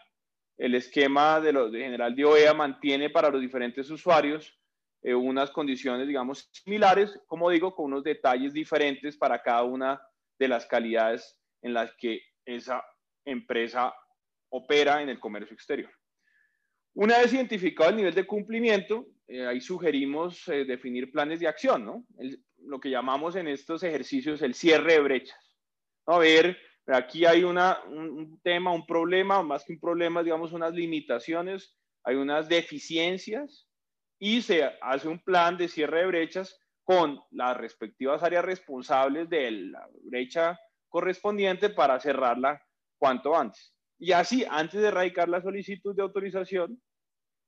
el 0.57 0.75
esquema 0.75 1.41
de, 1.41 1.51
lo, 1.51 1.69
de 1.69 1.81
general 1.81 2.15
de 2.15 2.25
OEA 2.25 2.53
mantiene 2.53 3.09
para 3.09 3.29
los 3.29 3.41
diferentes 3.41 3.89
usuarios 3.89 4.57
eh, 5.05 5.13
unas 5.13 5.51
condiciones, 5.51 6.07
digamos, 6.07 6.49
similares, 6.51 7.19
como 7.27 7.51
digo, 7.51 7.75
con 7.75 7.85
unos 7.85 8.03
detalles 8.03 8.53
diferentes 8.53 9.15
para 9.15 9.39
cada 9.43 9.61
una 9.61 10.01
de 10.39 10.47
las 10.47 10.65
calidades 10.65 11.37
en 11.61 11.75
las 11.75 11.93
que 11.95 12.21
esa 12.43 12.83
empresa 13.23 13.93
opera 14.49 15.03
en 15.03 15.09
el 15.09 15.19
comercio 15.19 15.53
exterior. 15.53 15.91
Una 16.95 17.19
vez 17.19 17.31
identificado 17.33 17.91
el 17.91 17.97
nivel 17.97 18.15
de 18.15 18.25
cumplimiento, 18.25 19.05
eh, 19.27 19.45
ahí 19.45 19.61
sugerimos 19.61 20.43
definir 20.47 21.11
planes 21.11 21.39
de 21.39 21.49
acción, 21.49 21.85
¿no? 21.85 22.03
lo 22.57 22.79
que 22.79 22.89
llamamos 22.89 23.35
en 23.35 23.47
estos 23.47 23.83
ejercicios 23.83 24.41
el 24.41 24.55
cierre 24.55 24.93
de 24.93 25.01
brechas. 25.01 25.55
A 26.07 26.17
ver, 26.17 26.57
aquí 26.87 27.25
hay 27.25 27.43
una, 27.43 27.77
un, 27.83 28.39
tema, 28.41 28.71
un 28.71 28.87
problema, 28.87 29.43
más 29.43 29.65
que 29.65 29.73
un 29.73 29.79
problema, 29.79 30.23
digamos, 30.23 30.51
unas 30.51 30.73
limitaciones, 30.73 31.77
hay 32.03 32.15
unas 32.15 32.49
deficiencias 32.49 33.67
y 34.19 34.41
se 34.41 34.63
hace 34.81 35.07
un 35.07 35.19
plan 35.19 35.57
de 35.57 35.67
cierre 35.67 35.99
de 35.99 36.07
brechas 36.07 36.59
con 36.83 37.19
las 37.31 37.57
respectivas 37.57 38.23
áreas 38.23 38.45
responsables 38.45 39.29
de 39.29 39.51
la 39.51 39.87
brecha 40.03 40.59
correspondiente 40.87 41.69
para 41.69 41.99
cerrarla 41.99 42.61
cuanto 42.97 43.35
antes. 43.35 43.75
Y 43.97 44.11
así, 44.11 44.45
antes 44.49 44.81
de 44.81 44.87
erradicar 44.87 45.27
la 45.29 45.41
solicitud 45.41 45.95
de 45.95 46.03
autorización, 46.03 46.81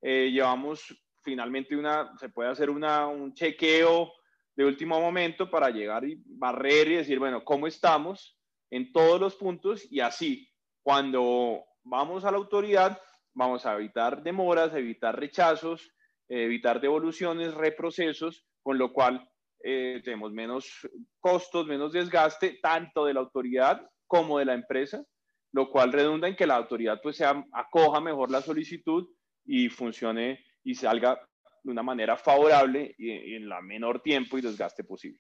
eh, 0.02 0.32
llevamos 0.32 0.96
finalmente 1.24 1.76
una, 1.76 2.18
se 2.18 2.30
puede 2.30 2.50
hacer 2.50 2.70
una, 2.70 3.08
un 3.08 3.34
chequeo 3.34 4.12
de 4.56 4.66
último 4.66 5.00
momento 5.00 5.50
para 5.50 5.70
llegar 5.70 6.04
y 6.06 6.22
barrer 6.26 6.88
y 6.88 6.96
decir, 6.96 7.20
bueno, 7.20 7.44
¿cómo 7.44 7.68
estamos 7.68 8.40
en 8.72 8.92
todos 8.92 9.20
los 9.20 9.36
puntos? 9.36 9.86
Y 9.92 10.00
así, 10.00 10.50
cuando 10.82 11.64
vamos 11.84 12.26
a 12.26 12.32
la 12.32 12.38
autoridad, 12.38 13.00
vamos 13.34 13.66
a 13.66 13.76
evitar 13.76 14.24
demoras, 14.24 14.74
evitar 14.74 15.20
rechazos, 15.20 15.92
evitar 16.28 16.82
devoluciones, 16.82 17.54
reprocesos, 17.54 18.46
con 18.62 18.78
lo 18.78 18.92
cual 18.92 19.30
eh, 19.64 20.02
tenemos 20.04 20.32
menos 20.32 20.88
costos, 21.20 21.68
menos 21.68 21.94
desgaste, 21.94 22.60
tanto 22.62 23.06
de 23.06 23.14
la 23.14 23.22
autoridad 23.22 23.90
como 24.06 24.40
de 24.40 24.46
la 24.46 24.54
empresa, 24.54 25.04
lo 25.52 25.70
cual 25.70 25.92
redunda 25.92 26.28
en 26.28 26.36
que 26.36 26.48
la 26.48 26.56
autoridad 26.56 27.00
pues 27.02 27.18
sea, 27.18 27.44
acoja 27.54 28.00
mejor 28.00 28.32
la 28.32 28.42
solicitud 28.42 29.08
y 29.46 29.70
funcione 29.70 30.44
y 30.64 30.76
salga 30.76 31.20
de 31.64 31.72
una 31.72 31.84
manera 31.84 32.18
favorable 32.18 32.94
y 32.98 33.36
en 33.36 33.50
la 33.50 33.62
menor 33.62 34.02
tiempo 34.02 34.38
y 34.38 34.42
desgaste 34.42 34.84
posible. 34.84 35.20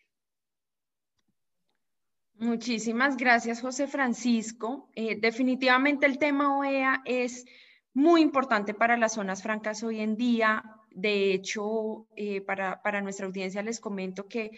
Muchísimas 2.39 3.17
gracias, 3.17 3.61
José 3.61 3.87
Francisco. 3.87 4.89
Eh, 4.93 5.19
definitivamente 5.19 6.05
el 6.05 6.19
tema 6.19 6.55
OEA 6.55 7.01
es 7.03 7.45
muy 7.93 8.21
importante 8.21 8.75
para 8.75 8.95
las 8.95 9.15
zonas 9.15 9.41
francas 9.41 9.81
hoy 9.81 10.01
en 10.01 10.15
día. 10.17 10.63
De 10.97 11.31
hecho, 11.31 12.07
eh, 12.15 12.41
para, 12.41 12.81
para, 12.81 13.01
nuestra 13.01 13.27
audiencia 13.27 13.61
les 13.61 13.79
comento 13.79 14.27
que 14.27 14.49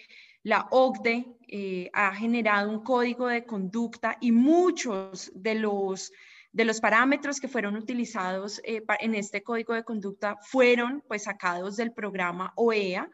la 0.41 0.69
OCDE 0.71 1.25
eh, 1.49 1.89
ha 1.91 2.15
generado 2.15 2.69
un 2.69 2.81
código 2.81 3.27
de 3.27 3.45
conducta 3.45 4.15
y 4.21 4.31
muchos 4.31 5.33
de 5.35 5.55
los 5.55 6.13
de 6.53 6.63
los 6.63 6.79
parámetros 6.79 7.41
que 7.41 7.49
fueron 7.49 7.75
utilizados 7.75 8.61
eh, 8.63 8.81
en 9.01 9.15
este 9.15 9.43
código 9.43 9.73
de 9.73 9.83
conducta 9.83 10.37
fueron 10.41 11.03
pues 11.09 11.23
sacados 11.23 11.75
del 11.75 11.91
programa 11.91 12.53
OEA 12.55 13.09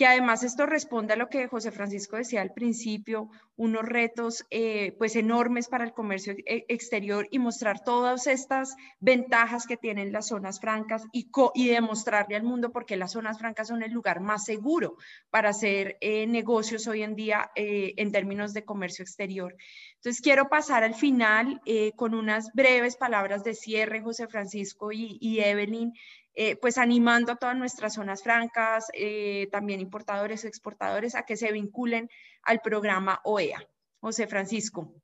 que 0.00 0.06
además 0.06 0.42
esto 0.44 0.64
responde 0.64 1.12
a 1.12 1.16
lo 1.16 1.28
que 1.28 1.46
José 1.46 1.72
Francisco 1.72 2.16
decía 2.16 2.40
al 2.40 2.54
principio, 2.54 3.28
unos 3.56 3.84
retos 3.84 4.46
eh, 4.48 4.92
pues 4.96 5.14
enormes 5.14 5.68
para 5.68 5.84
el 5.84 5.92
comercio 5.92 6.32
e, 6.46 6.64
exterior 6.68 7.28
y 7.30 7.38
mostrar 7.38 7.84
todas 7.84 8.26
estas 8.26 8.74
ventajas 8.98 9.66
que 9.66 9.76
tienen 9.76 10.10
las 10.10 10.28
zonas 10.28 10.58
francas 10.58 11.02
y, 11.12 11.28
demostrarle 11.68 12.36
al 12.36 12.44
mundo 12.44 12.72
por 12.72 12.86
qué 12.86 12.96
las 12.96 13.12
zonas 13.12 13.38
francas 13.38 13.68
son 13.68 13.82
el 13.82 13.92
lugar 13.92 14.20
más 14.20 14.46
seguro 14.46 14.96
para 15.28 15.50
hacer 15.50 15.98
eh, 16.00 16.26
negocios 16.26 16.86
hoy 16.86 17.02
en 17.02 17.14
día 17.14 17.50
eh, 17.54 17.92
en 17.98 18.10
términos 18.10 18.54
de 18.54 18.64
comercio 18.64 19.02
exterior. 19.02 19.54
Entonces 19.96 20.22
quiero 20.22 20.48
pasar 20.48 20.82
al 20.82 20.94
final 20.94 21.60
con 21.94 22.14
unas 22.14 22.50
breves 22.54 22.96
palabras 22.96 23.44
de 23.44 23.52
cierre, 23.52 24.00
José 24.00 24.28
Francisco 24.28 24.92
y, 24.92 25.18
y 25.20 25.40
Evelyn, 25.40 25.92
eh, 26.34 26.56
pues 26.56 26.78
animando 26.78 27.32
a 27.32 27.36
todas 27.36 27.56
nuestras 27.56 27.94
zonas 27.94 28.22
francas, 28.22 28.86
eh, 28.94 29.48
también 29.50 29.80
importadores, 29.80 30.44
exportadores, 30.44 31.14
a 31.14 31.24
que 31.24 31.36
se 31.36 31.52
vinculen 31.52 32.08
al 32.42 32.60
programa 32.60 33.20
OEA. 33.24 33.60
José 34.00 34.26
Francisco. 34.26 34.94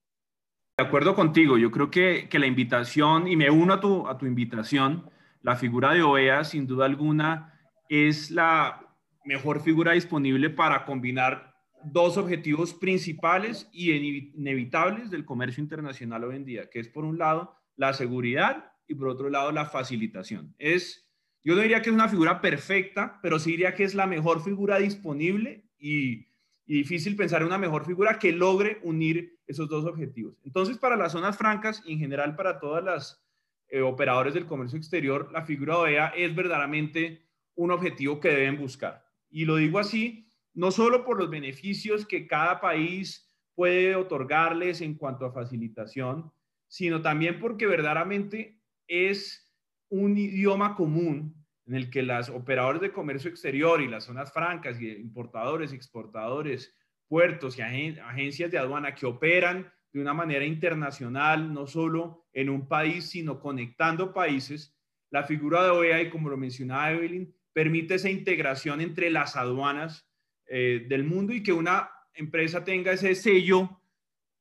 De 0.79 0.85
acuerdo 0.85 1.15
contigo, 1.15 1.59
yo 1.59 1.71
creo 1.71 1.91
que, 1.91 2.29
que 2.29 2.39
la 2.39 2.47
invitación, 2.47 3.29
y 3.29 3.37
me 3.37 3.51
uno 3.51 3.75
a 3.75 3.81
tu, 3.81 4.09
a 4.09 4.17
tu 4.19 4.27
invitación, 4.27 5.11
la 5.43 5.57
figura 5.57 5.93
de 5.93 6.03
OEA 6.03 6.45
sin 6.45 6.67
duda 6.67 6.87
alguna 6.87 7.59
es 7.89 8.31
la 8.31 8.87
mejor 9.25 9.61
figura 9.61 9.93
disponible 9.93 10.51
para 10.51 10.85
combinar 10.85 11.55
dos 11.85 12.17
objetivos 12.17 12.75
principales 12.75 13.69
y 13.73 13.93
inevitables 13.93 15.11
del 15.11 15.25
comercio 15.25 15.63
internacional 15.63 16.25
hoy 16.25 16.37
en 16.37 16.45
día, 16.45 16.69
que 16.71 16.81
es 16.81 16.89
por 16.89 17.05
un 17.05 17.19
lado 17.19 17.55
la 17.77 17.93
seguridad 17.93 18.73
y 18.89 18.95
por 18.95 19.09
otro 19.09 19.31
lado 19.31 19.53
la 19.53 19.67
facilitación. 19.67 20.55
Es 20.59 21.06
yo 21.47 21.55
no 21.55 21.63
diría 21.63 21.81
que 21.81 21.91
es 21.91 21.95
una 21.95 22.09
figura 22.09 22.41
perfecta, 22.41 23.21
pero 23.23 23.39
sí 23.39 23.53
diría 23.53 23.73
que 23.73 23.85
es 23.85 23.95
la 23.95 24.09
mejor 24.09 24.43
figura 24.43 24.79
disponible 24.79 25.63
y, 25.79 26.27
difícil 26.67 27.15
pensar 27.15 27.41
en 27.41 27.47
una 27.47 27.57
mejor 27.57 27.87
figura 27.87 28.19
que 28.19 28.33
logre 28.33 28.81
unir 28.83 29.39
esos 29.47 29.69
dos 29.69 29.85
objetivos. 29.85 30.35
Entonces, 30.43 30.77
para 30.77 30.97
las 30.97 31.13
zonas 31.13 31.39
francas 31.39 31.85
y 31.87 31.93
en 31.93 32.01
general 32.01 32.35
para 32.35 32.59
todas 32.59 32.83
las 32.83 33.25
eh, 33.69 33.81
operadores 33.81 34.35
del 34.35 34.47
comercio 34.47 34.77
exterior, 34.77 35.31
la 35.31 35.45
figura 35.45 35.79
OEA 35.79 36.09
es 36.17 36.35
verdaderamente 36.35 37.29
un 37.55 37.71
objetivo 37.71 38.19
que 38.19 38.31
deben 38.31 38.59
buscar. 38.59 39.07
Y 39.31 39.45
lo 39.45 39.55
digo 39.55 39.79
así, 39.79 40.29
no 40.53 40.73
solo 40.73 41.05
por 41.05 41.17
los 41.17 41.31
beneficios 41.31 42.07
que 42.07 42.27
cada 42.27 42.61
país 42.61 43.33
puede 43.55 43.95
otorgarles 43.95 44.81
en 44.81 44.95
cuanto 44.95 45.25
a 45.25 45.33
facilitación, 45.33 46.33
sino 46.67 47.03
también 47.03 47.39
porque 47.39 47.69
verdaderamente 47.69 48.61
es 48.89 49.46
un 49.89 50.17
idioma 50.19 50.75
común 50.75 51.35
en 51.67 51.75
el 51.75 51.91
que 51.91 52.03
las 52.03 52.29
operadores 52.29 52.81
de 52.81 52.93
comercio 52.93 53.31
exterior 53.31 53.81
y 53.81 53.89
las 53.89 54.05
zonas 54.05 54.33
francas 54.33 54.81
y 54.81 54.91
importadores 54.91 55.73
exportadores 55.73 56.75
puertos 57.09 57.59
y 57.59 57.63
agencias 57.63 58.51
de 58.51 58.59
aduana 58.59 58.95
que 58.95 59.07
operan 59.07 59.73
de 59.93 60.01
una 60.01 60.13
manera 60.13 60.45
internacional, 60.45 61.53
no 61.53 61.67
solo 61.67 62.27
en 62.33 62.51
un 62.51 62.69
país, 62.69 63.09
sino 63.09 63.41
conectando 63.41 64.13
países, 64.13 64.77
la 65.11 65.23
figura 65.23 65.65
de 65.65 65.71
OEA, 65.71 66.03
y 66.03 66.11
como 66.11 66.29
lo 66.29 66.37
mencionaba 66.37 66.93
Evelyn, 66.93 67.35
permite 67.53 67.95
esa 67.95 68.11
integración 68.11 68.81
entre 68.81 69.11
las 69.11 69.37
aduanas 69.37 70.09
eh, 70.47 70.85
del 70.89 71.05
mundo 71.05 71.33
y 71.33 71.43
que 71.43 71.53
una 71.53 71.91
empresa 72.13 72.65
tenga 72.65 72.93
ese 72.93 73.15
sello, 73.15 73.81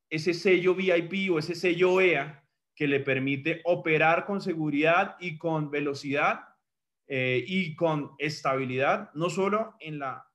ese 0.10 0.34
sello 0.34 0.76
VIP 0.76 1.32
o 1.32 1.40
ese 1.40 1.56
sello 1.56 1.94
OEA 1.94 2.45
que 2.76 2.88
le 2.88 3.00
permite 3.00 3.62
operar 3.64 4.26
con 4.26 4.42
seguridad 4.42 5.16
y 5.20 5.38
con 5.38 5.72
velocidad 5.72 6.42
eh, 7.08 7.44
y 7.48 7.76
con 7.76 8.12
estabilidad, 8.18 9.12
no 9.14 9.30
solo 9.30 9.76
en 9.80 10.00
la 10.00 10.28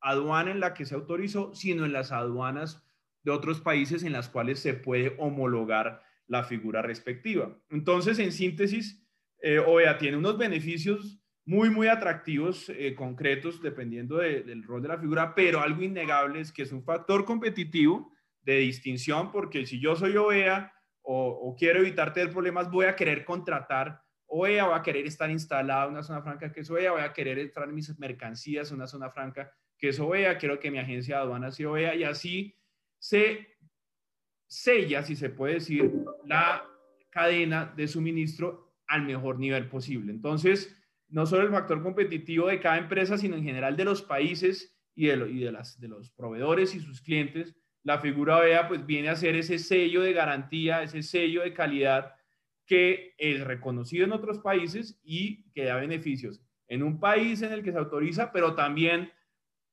aduana 0.00 0.50
en 0.50 0.60
la 0.60 0.74
que 0.74 0.84
se 0.84 0.94
autorizó, 0.94 1.54
sino 1.54 1.84
en 1.84 1.92
las 1.92 2.12
aduanas 2.12 2.84
de 3.22 3.30
otros 3.30 3.60
países 3.60 4.02
en 4.02 4.12
las 4.12 4.28
cuales 4.28 4.58
se 4.58 4.74
puede 4.74 5.14
homologar 5.18 6.02
la 6.26 6.44
figura 6.44 6.82
respectiva. 6.82 7.56
Entonces, 7.70 8.18
en 8.18 8.32
síntesis, 8.32 9.06
eh, 9.40 9.58
OEA 9.58 9.98
tiene 9.98 10.16
unos 10.16 10.36
beneficios 10.36 11.20
muy, 11.44 11.70
muy 11.70 11.88
atractivos, 11.88 12.68
eh, 12.68 12.94
concretos, 12.94 13.62
dependiendo 13.62 14.18
del 14.18 14.62
rol 14.62 14.82
de 14.82 14.88
la 14.88 14.98
figura, 14.98 15.34
pero 15.34 15.60
algo 15.60 15.82
innegable 15.82 16.40
es 16.40 16.52
que 16.52 16.62
es 16.62 16.72
un 16.72 16.84
factor 16.84 17.24
competitivo 17.24 18.12
de 18.42 18.58
distinción, 18.58 19.30
porque 19.30 19.66
si 19.66 19.80
yo 19.80 19.96
soy 19.96 20.16
OEA 20.16 20.71
o, 21.02 21.54
quiero 21.58 21.80
evitar 21.80 22.12
tener 22.12 22.30
problemas, 22.30 22.70
voy 22.70 22.86
a 22.86 22.96
querer 22.96 23.24
contratar 23.24 24.00
OEA, 24.26 24.66
voy 24.66 24.78
a 24.78 24.82
querer 24.82 25.06
estar 25.06 25.30
instalado 25.30 25.88
en 25.88 25.94
una 25.94 26.02
zona 26.02 26.22
franca 26.22 26.52
que 26.52 26.60
es 26.60 26.70
OEA, 26.70 26.92
voy 26.92 27.02
a 27.02 27.12
querer 27.12 27.38
entrar 27.38 27.68
mis 27.68 27.98
mercancías 27.98 28.70
en 28.70 28.76
una 28.76 28.86
zona 28.86 29.10
franca 29.10 29.52
que 29.76 29.88
es 29.88 30.00
OEA, 30.00 30.38
quiero 30.38 30.58
que 30.58 30.70
mi 30.70 30.78
agencia 30.78 31.16
de 31.16 31.22
aduanas 31.22 31.56
sea 31.56 31.68
OEA, 31.68 31.94
y 31.96 32.04
así 32.04 32.56
se 32.98 33.48
sella, 34.46 35.02
si 35.02 35.16
se 35.16 35.30
puede 35.30 35.54
decir, 35.54 35.92
la 36.24 36.64
cadena 37.10 37.72
de 37.76 37.88
suministro 37.88 38.76
al 38.86 39.02
mejor 39.02 39.38
nivel 39.38 39.68
posible. 39.68 40.12
Entonces, 40.12 40.76
no 41.08 41.26
solo 41.26 41.42
el 41.42 41.50
factor 41.50 41.82
competitivo 41.82 42.48
de 42.48 42.60
cada 42.60 42.78
empresa, 42.78 43.18
sino 43.18 43.36
en 43.36 43.44
general 43.44 43.76
de 43.76 43.84
los 43.84 44.02
países 44.02 44.78
y 44.94 45.06
de, 45.06 45.16
de 45.16 45.88
los 45.88 46.10
proveedores 46.10 46.74
y 46.74 46.80
sus 46.80 47.00
clientes, 47.00 47.56
la 47.84 47.98
figura 47.98 48.38
OEA 48.38 48.68
pues 48.68 48.84
viene 48.86 49.08
a 49.08 49.16
ser 49.16 49.34
ese 49.36 49.58
sello 49.58 50.02
de 50.02 50.12
garantía, 50.12 50.82
ese 50.82 51.02
sello 51.02 51.42
de 51.42 51.52
calidad 51.52 52.14
que 52.66 53.14
es 53.18 53.42
reconocido 53.42 54.04
en 54.04 54.12
otros 54.12 54.38
países 54.38 55.00
y 55.02 55.50
que 55.52 55.64
da 55.64 55.76
beneficios 55.76 56.40
en 56.72 56.82
un 56.82 56.98
país 56.98 57.42
en 57.42 57.52
el 57.52 57.62
que 57.62 57.70
se 57.70 57.76
autoriza, 57.76 58.32
pero 58.32 58.54
también 58.54 59.12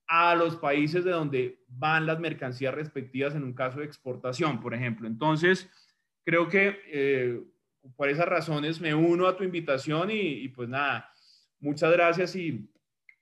a 0.05 0.35
los 0.35 0.57
países 0.57 1.05
de 1.05 1.11
donde 1.11 1.63
van 1.69 2.05
las 2.05 2.19
mercancías 2.19 2.73
respectivas 2.73 3.35
en 3.35 3.43
un 3.43 3.53
caso 3.53 3.79
de 3.79 3.85
exportación, 3.85 4.59
por 4.59 4.73
ejemplo. 4.73 5.07
Entonces, 5.07 5.69
creo 6.25 6.49
que 6.49 6.77
eh, 6.87 7.41
por 7.95 8.09
esas 8.09 8.25
razones 8.25 8.81
me 8.81 8.93
uno 8.93 9.27
a 9.27 9.37
tu 9.37 9.45
invitación 9.45 10.09
y, 10.11 10.49
pues 10.49 10.67
nada, 10.67 11.09
muchas 11.61 11.89
gracias 11.93 12.35
y 12.35 12.69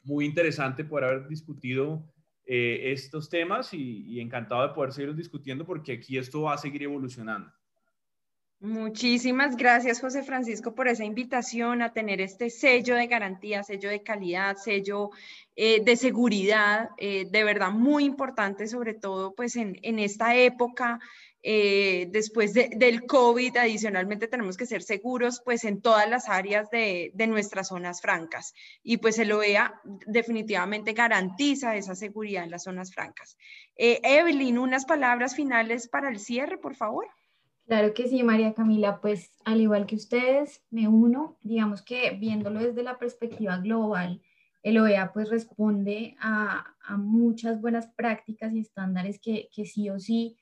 muy 0.01 0.25
interesante 0.25 0.83
por 0.83 1.03
haber 1.03 1.27
discutido 1.27 2.03
eh, 2.49 2.93
estos 2.93 3.29
temas 3.29 3.73
y, 3.73 4.21
encantado 4.21 4.65
de 4.65 4.73
poder 4.73 4.93
seguir 4.93 5.13
discutiendo 5.13 5.65
porque 5.65 5.91
aquí 5.91 6.17
esto 6.17 6.43
va 6.43 6.53
a 6.53 6.57
seguir 6.57 6.81
evolucionando. 6.83 7.51
Muchísimas 8.59 9.57
gracias, 9.57 9.99
José 9.99 10.23
Francisco, 10.23 10.73
por 10.73 10.87
esa 10.87 11.03
invitación 11.03 11.81
a 11.81 11.91
tener 11.91 12.21
este 12.21 12.49
sello 12.49 12.95
de 12.95 13.07
garantía, 13.07 13.63
sello 13.63 13.89
de 13.89 14.01
calidad, 14.01 14.55
sello 14.55 15.11
eh, 15.57 15.83
de 15.83 15.95
seguridad, 15.97 16.89
eh, 16.97 17.27
de 17.29 17.43
verdad 17.43 17.71
muy 17.71 18.05
importante, 18.05 18.65
sobre 18.67 18.93
todo 18.93 19.35
pues 19.35 19.57
en, 19.57 19.99
esta 19.99 20.33
época, 20.33 20.99
eh, 21.49 22.09
después 22.11 22.53
del 22.53 23.05
COVID, 23.05 23.55
adicionalmente 23.55 24.27
tenemos 24.27 24.57
que 24.57 24.65
ser 24.65 24.83
seguros 24.83 25.41
pues 25.45 25.63
en 25.63 25.81
todas 25.81 26.09
las 26.09 26.27
áreas 26.27 26.69
de, 26.69 27.11
de 27.13 27.27
nuestras 27.27 27.69
zonas 27.69 28.01
francas 28.01 28.53
y 28.83 28.97
pues 28.97 29.17
el 29.17 29.31
OEA 29.31 29.79
definitivamente 30.05 30.91
garantiza 30.91 31.77
esa 31.77 31.95
seguridad 31.95 32.43
en 32.43 32.51
las 32.51 32.63
zonas 32.63 32.93
francas. 32.93 33.37
Evelyn, 33.77 34.57
unas 34.57 34.83
palabras 34.83 35.35
finales 35.35 35.87
para 35.87 36.09
el 36.09 36.19
cierre, 36.19 36.57
por 36.57 36.75
favor. 36.75 37.07
Claro 37.65 37.93
que 37.93 38.09
sí, 38.09 38.23
María 38.23 38.53
Camila, 38.53 38.99
pues 38.99 39.31
al 39.45 39.61
igual 39.61 39.85
que 39.85 39.95
ustedes, 39.95 40.61
me 40.69 40.87
uno, 40.87 41.37
digamos 41.41 41.81
que 41.81 42.11
viéndolo 42.11 42.59
desde 42.59 42.83
la 42.83 42.97
perspectiva 42.97 43.57
global, 43.57 44.21
el 44.63 44.77
OEA 44.79 45.13
pues 45.13 45.29
responde 45.29 46.17
a, 46.19 46.73
muchas 46.97 47.59
buenas 47.61 47.87
prácticas 47.87 48.53
y 48.53 48.59
estándares 48.59 49.19
que, 49.19 49.49
sí 49.65 49.89
o 49.89 49.99
sí 49.99 50.37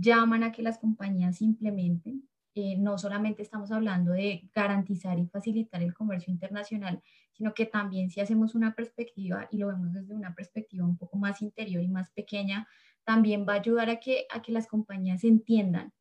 llaman 0.00 0.42
a 0.42 0.52
que 0.52 0.62
las 0.62 0.78
compañías 0.78 1.42
implementen. 1.42 2.28
Eh, 2.54 2.76
no 2.76 2.98
solamente 2.98 3.42
estamos 3.42 3.70
hablando 3.70 4.12
de 4.12 4.48
garantizar 4.52 5.18
y 5.18 5.26
facilitar 5.26 5.82
el 5.82 5.94
comercio 5.94 6.32
internacional, 6.32 7.00
sino 7.32 7.54
que 7.54 7.66
también 7.66 8.10
si 8.10 8.20
hacemos 8.20 8.54
una 8.54 8.74
perspectiva 8.74 9.48
y 9.52 9.58
lo 9.58 9.68
vemos 9.68 9.92
desde 9.92 10.14
una 10.14 10.34
perspectiva 10.34 10.84
un 10.84 10.96
poco 10.96 11.16
más 11.16 11.42
interior 11.42 11.82
y 11.82 11.88
más 11.88 12.10
pequeña, 12.10 12.66
también 13.04 13.46
va 13.48 13.54
a 13.54 13.56
ayudar 13.56 13.88
a 13.88 14.00
que, 14.00 14.26
a 14.30 14.42
que 14.42 14.52
las 14.52 14.66
compañías 14.66 15.22
entiendan 15.22 15.92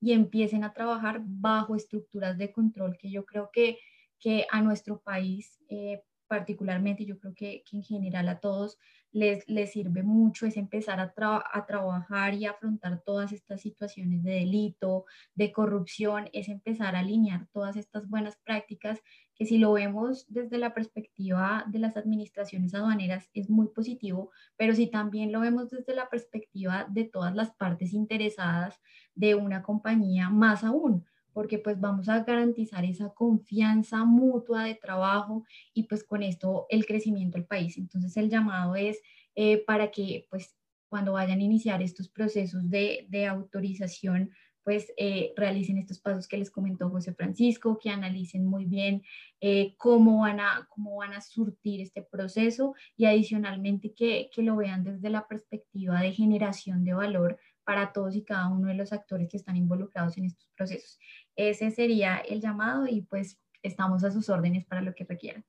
y 0.00 0.12
empiecen 0.12 0.64
a 0.64 0.72
trabajar 0.72 1.22
bajo 1.24 1.76
estructuras 1.76 2.38
de 2.38 2.52
control 2.52 2.96
que 2.96 3.10
yo 3.10 3.24
creo 3.24 3.50
que, 3.52 3.78
que 4.18 4.46
a 4.50 4.60
nuestro 4.62 5.00
país 5.00 5.58
eh, 5.68 6.02
particularmente, 6.32 7.04
yo 7.04 7.18
creo 7.18 7.34
que, 7.34 7.62
que, 7.68 7.76
en 7.76 7.82
general 7.82 8.26
a 8.30 8.40
todos 8.40 8.78
les, 9.10 9.46
les 9.50 9.70
sirve 9.70 10.02
mucho 10.02 10.46
es 10.46 10.56
empezar 10.56 10.98
a, 10.98 11.12
a, 11.52 11.66
trabajar 11.66 12.32
y 12.32 12.46
afrontar 12.46 13.02
todas 13.04 13.32
estas 13.32 13.60
situaciones 13.60 14.22
de 14.22 14.36
delito, 14.36 15.04
de 15.34 15.52
corrupción, 15.52 16.30
es 16.32 16.48
empezar 16.48 16.96
a 16.96 17.00
alinear 17.00 17.48
todas 17.52 17.76
estas 17.76 18.08
buenas 18.08 18.38
prácticas 18.46 19.02
que 19.34 19.44
si 19.44 19.58
lo 19.58 19.74
vemos 19.74 20.24
desde 20.28 20.56
la 20.56 20.72
perspectiva 20.72 21.66
de 21.68 21.78
las 21.80 21.98
administraciones 21.98 22.74
aduaneras 22.74 23.28
es 23.34 23.50
muy 23.50 23.68
positivo, 23.68 24.30
pero 24.56 24.74
si 24.74 24.86
también 24.86 25.32
lo 25.32 25.40
vemos 25.40 25.68
desde 25.68 25.94
la 25.94 26.08
perspectiva 26.08 26.86
de 26.88 27.04
todas 27.04 27.34
las 27.34 27.50
partes 27.50 27.92
interesadas 27.92 28.80
de 29.14 29.34
una 29.34 29.60
compañía, 29.60 30.30
más 30.30 30.64
aún, 30.64 31.04
porque 31.32 31.58
pues 31.58 31.80
vamos 31.80 32.08
a 32.08 32.22
garantizar 32.24 32.84
esa 32.84 33.10
confianza 33.10 34.04
mutua 34.04 34.64
de 34.64 34.74
trabajo 34.74 35.44
y 35.74 35.84
pues 35.84 36.04
con 36.04 36.22
esto 36.22 36.66
el 36.68 36.86
crecimiento 36.86 37.38
del 37.38 37.46
país. 37.46 37.78
Entonces 37.78 38.16
el 38.16 38.30
llamado 38.30 38.76
es 38.76 39.00
eh, 39.34 39.64
para 39.64 39.90
que 39.90 40.26
pues 40.30 40.56
cuando 40.88 41.12
vayan 41.12 41.38
a 41.38 41.42
iniciar 41.42 41.82
estos 41.82 42.08
procesos 42.08 42.68
de, 42.68 43.06
de 43.08 43.26
autorización 43.26 44.30
pues 44.64 44.92
eh, 44.96 45.32
realicen 45.36 45.78
estos 45.78 45.98
pasos 45.98 46.28
que 46.28 46.36
les 46.36 46.50
comentó 46.50 46.88
José 46.88 47.12
Francisco, 47.14 47.78
que 47.82 47.90
analicen 47.90 48.46
muy 48.46 48.64
bien 48.64 49.02
eh, 49.40 49.74
cómo, 49.76 50.20
van 50.20 50.40
a, 50.40 50.68
cómo 50.70 50.96
van 50.96 51.14
a 51.14 51.20
surtir 51.20 51.80
este 51.80 52.02
proceso 52.02 52.74
y 52.96 53.06
adicionalmente 53.06 53.92
que, 53.92 54.30
que 54.32 54.42
lo 54.42 54.56
vean 54.56 54.84
desde 54.84 55.10
la 55.10 55.26
perspectiva 55.26 56.00
de 56.00 56.12
generación 56.12 56.84
de 56.84 56.94
valor 56.94 57.38
para 57.64 57.92
todos 57.92 58.16
y 58.16 58.24
cada 58.24 58.48
uno 58.48 58.68
de 58.68 58.74
los 58.74 58.92
actores 58.92 59.28
que 59.28 59.36
están 59.36 59.56
involucrados 59.56 60.16
en 60.18 60.26
estos 60.26 60.48
procesos. 60.56 60.98
Ese 61.36 61.70
sería 61.70 62.18
el 62.18 62.40
llamado 62.40 62.86
y 62.86 63.02
pues 63.02 63.38
estamos 63.62 64.04
a 64.04 64.10
sus 64.10 64.28
órdenes 64.28 64.64
para 64.64 64.82
lo 64.82 64.94
que 64.94 65.04
requieran. 65.04 65.44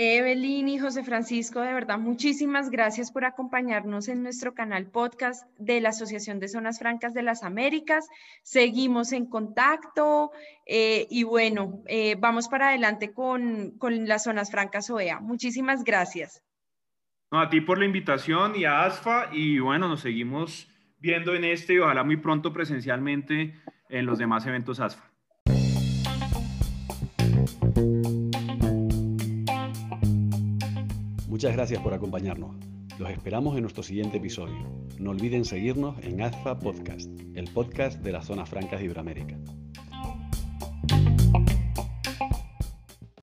Evelyn 0.00 0.68
y 0.68 0.78
José 0.78 1.02
Francisco, 1.02 1.60
de 1.60 1.72
verdad, 1.72 1.98
muchísimas 1.98 2.70
gracias 2.70 3.10
por 3.10 3.24
acompañarnos 3.24 4.06
en 4.06 4.22
nuestro 4.22 4.54
canal 4.54 4.86
podcast 4.86 5.44
de 5.58 5.80
la 5.80 5.88
Asociación 5.88 6.38
de 6.38 6.46
Zonas 6.46 6.78
Francas 6.78 7.14
de 7.14 7.24
las 7.24 7.42
Américas. 7.42 8.06
Seguimos 8.44 9.10
en 9.10 9.26
contacto 9.26 10.30
eh, 10.66 11.08
y 11.10 11.24
bueno, 11.24 11.82
eh, 11.88 12.14
vamos 12.16 12.46
para 12.46 12.68
adelante 12.68 13.12
con, 13.12 13.72
con, 13.72 14.06
las 14.06 14.22
Zonas 14.22 14.52
Francas 14.52 14.88
OEA. 14.88 15.18
Muchísimas 15.18 15.82
gracias. 15.82 16.44
a 17.32 17.50
ti 17.50 17.60
por 17.60 17.80
la 17.80 17.86
invitación 17.86 18.54
y 18.54 18.66
a 18.66 18.84
ASFA 18.84 19.30
y 19.32 19.58
bueno, 19.58 19.88
nos 19.88 20.02
seguimos 20.02 20.68
viendo 21.00 21.34
en 21.34 21.44
este 21.44 21.74
y 21.74 21.78
ojalá 21.78 22.04
muy 22.04 22.16
pronto 22.16 22.52
presencialmente 22.52 23.54
en 23.88 24.06
los 24.06 24.18
demás 24.18 24.46
eventos 24.46 24.80
ASFA. 24.80 25.04
Muchas 31.28 31.52
gracias 31.52 31.80
por 31.82 31.94
acompañarnos. 31.94 32.56
Los 32.98 33.10
esperamos 33.10 33.54
en 33.54 33.62
nuestro 33.62 33.84
siguiente 33.84 34.16
episodio. 34.16 34.58
No 34.98 35.10
olviden 35.10 35.44
seguirnos 35.44 35.96
en 36.02 36.20
AZFA 36.20 36.58
Podcast, 36.58 37.08
el 37.36 37.44
podcast 37.52 38.02
de 38.02 38.10
las 38.10 38.26
zonas 38.26 38.48
francas 38.48 38.80
de 38.80 38.86
Iberoamérica. 38.86 39.38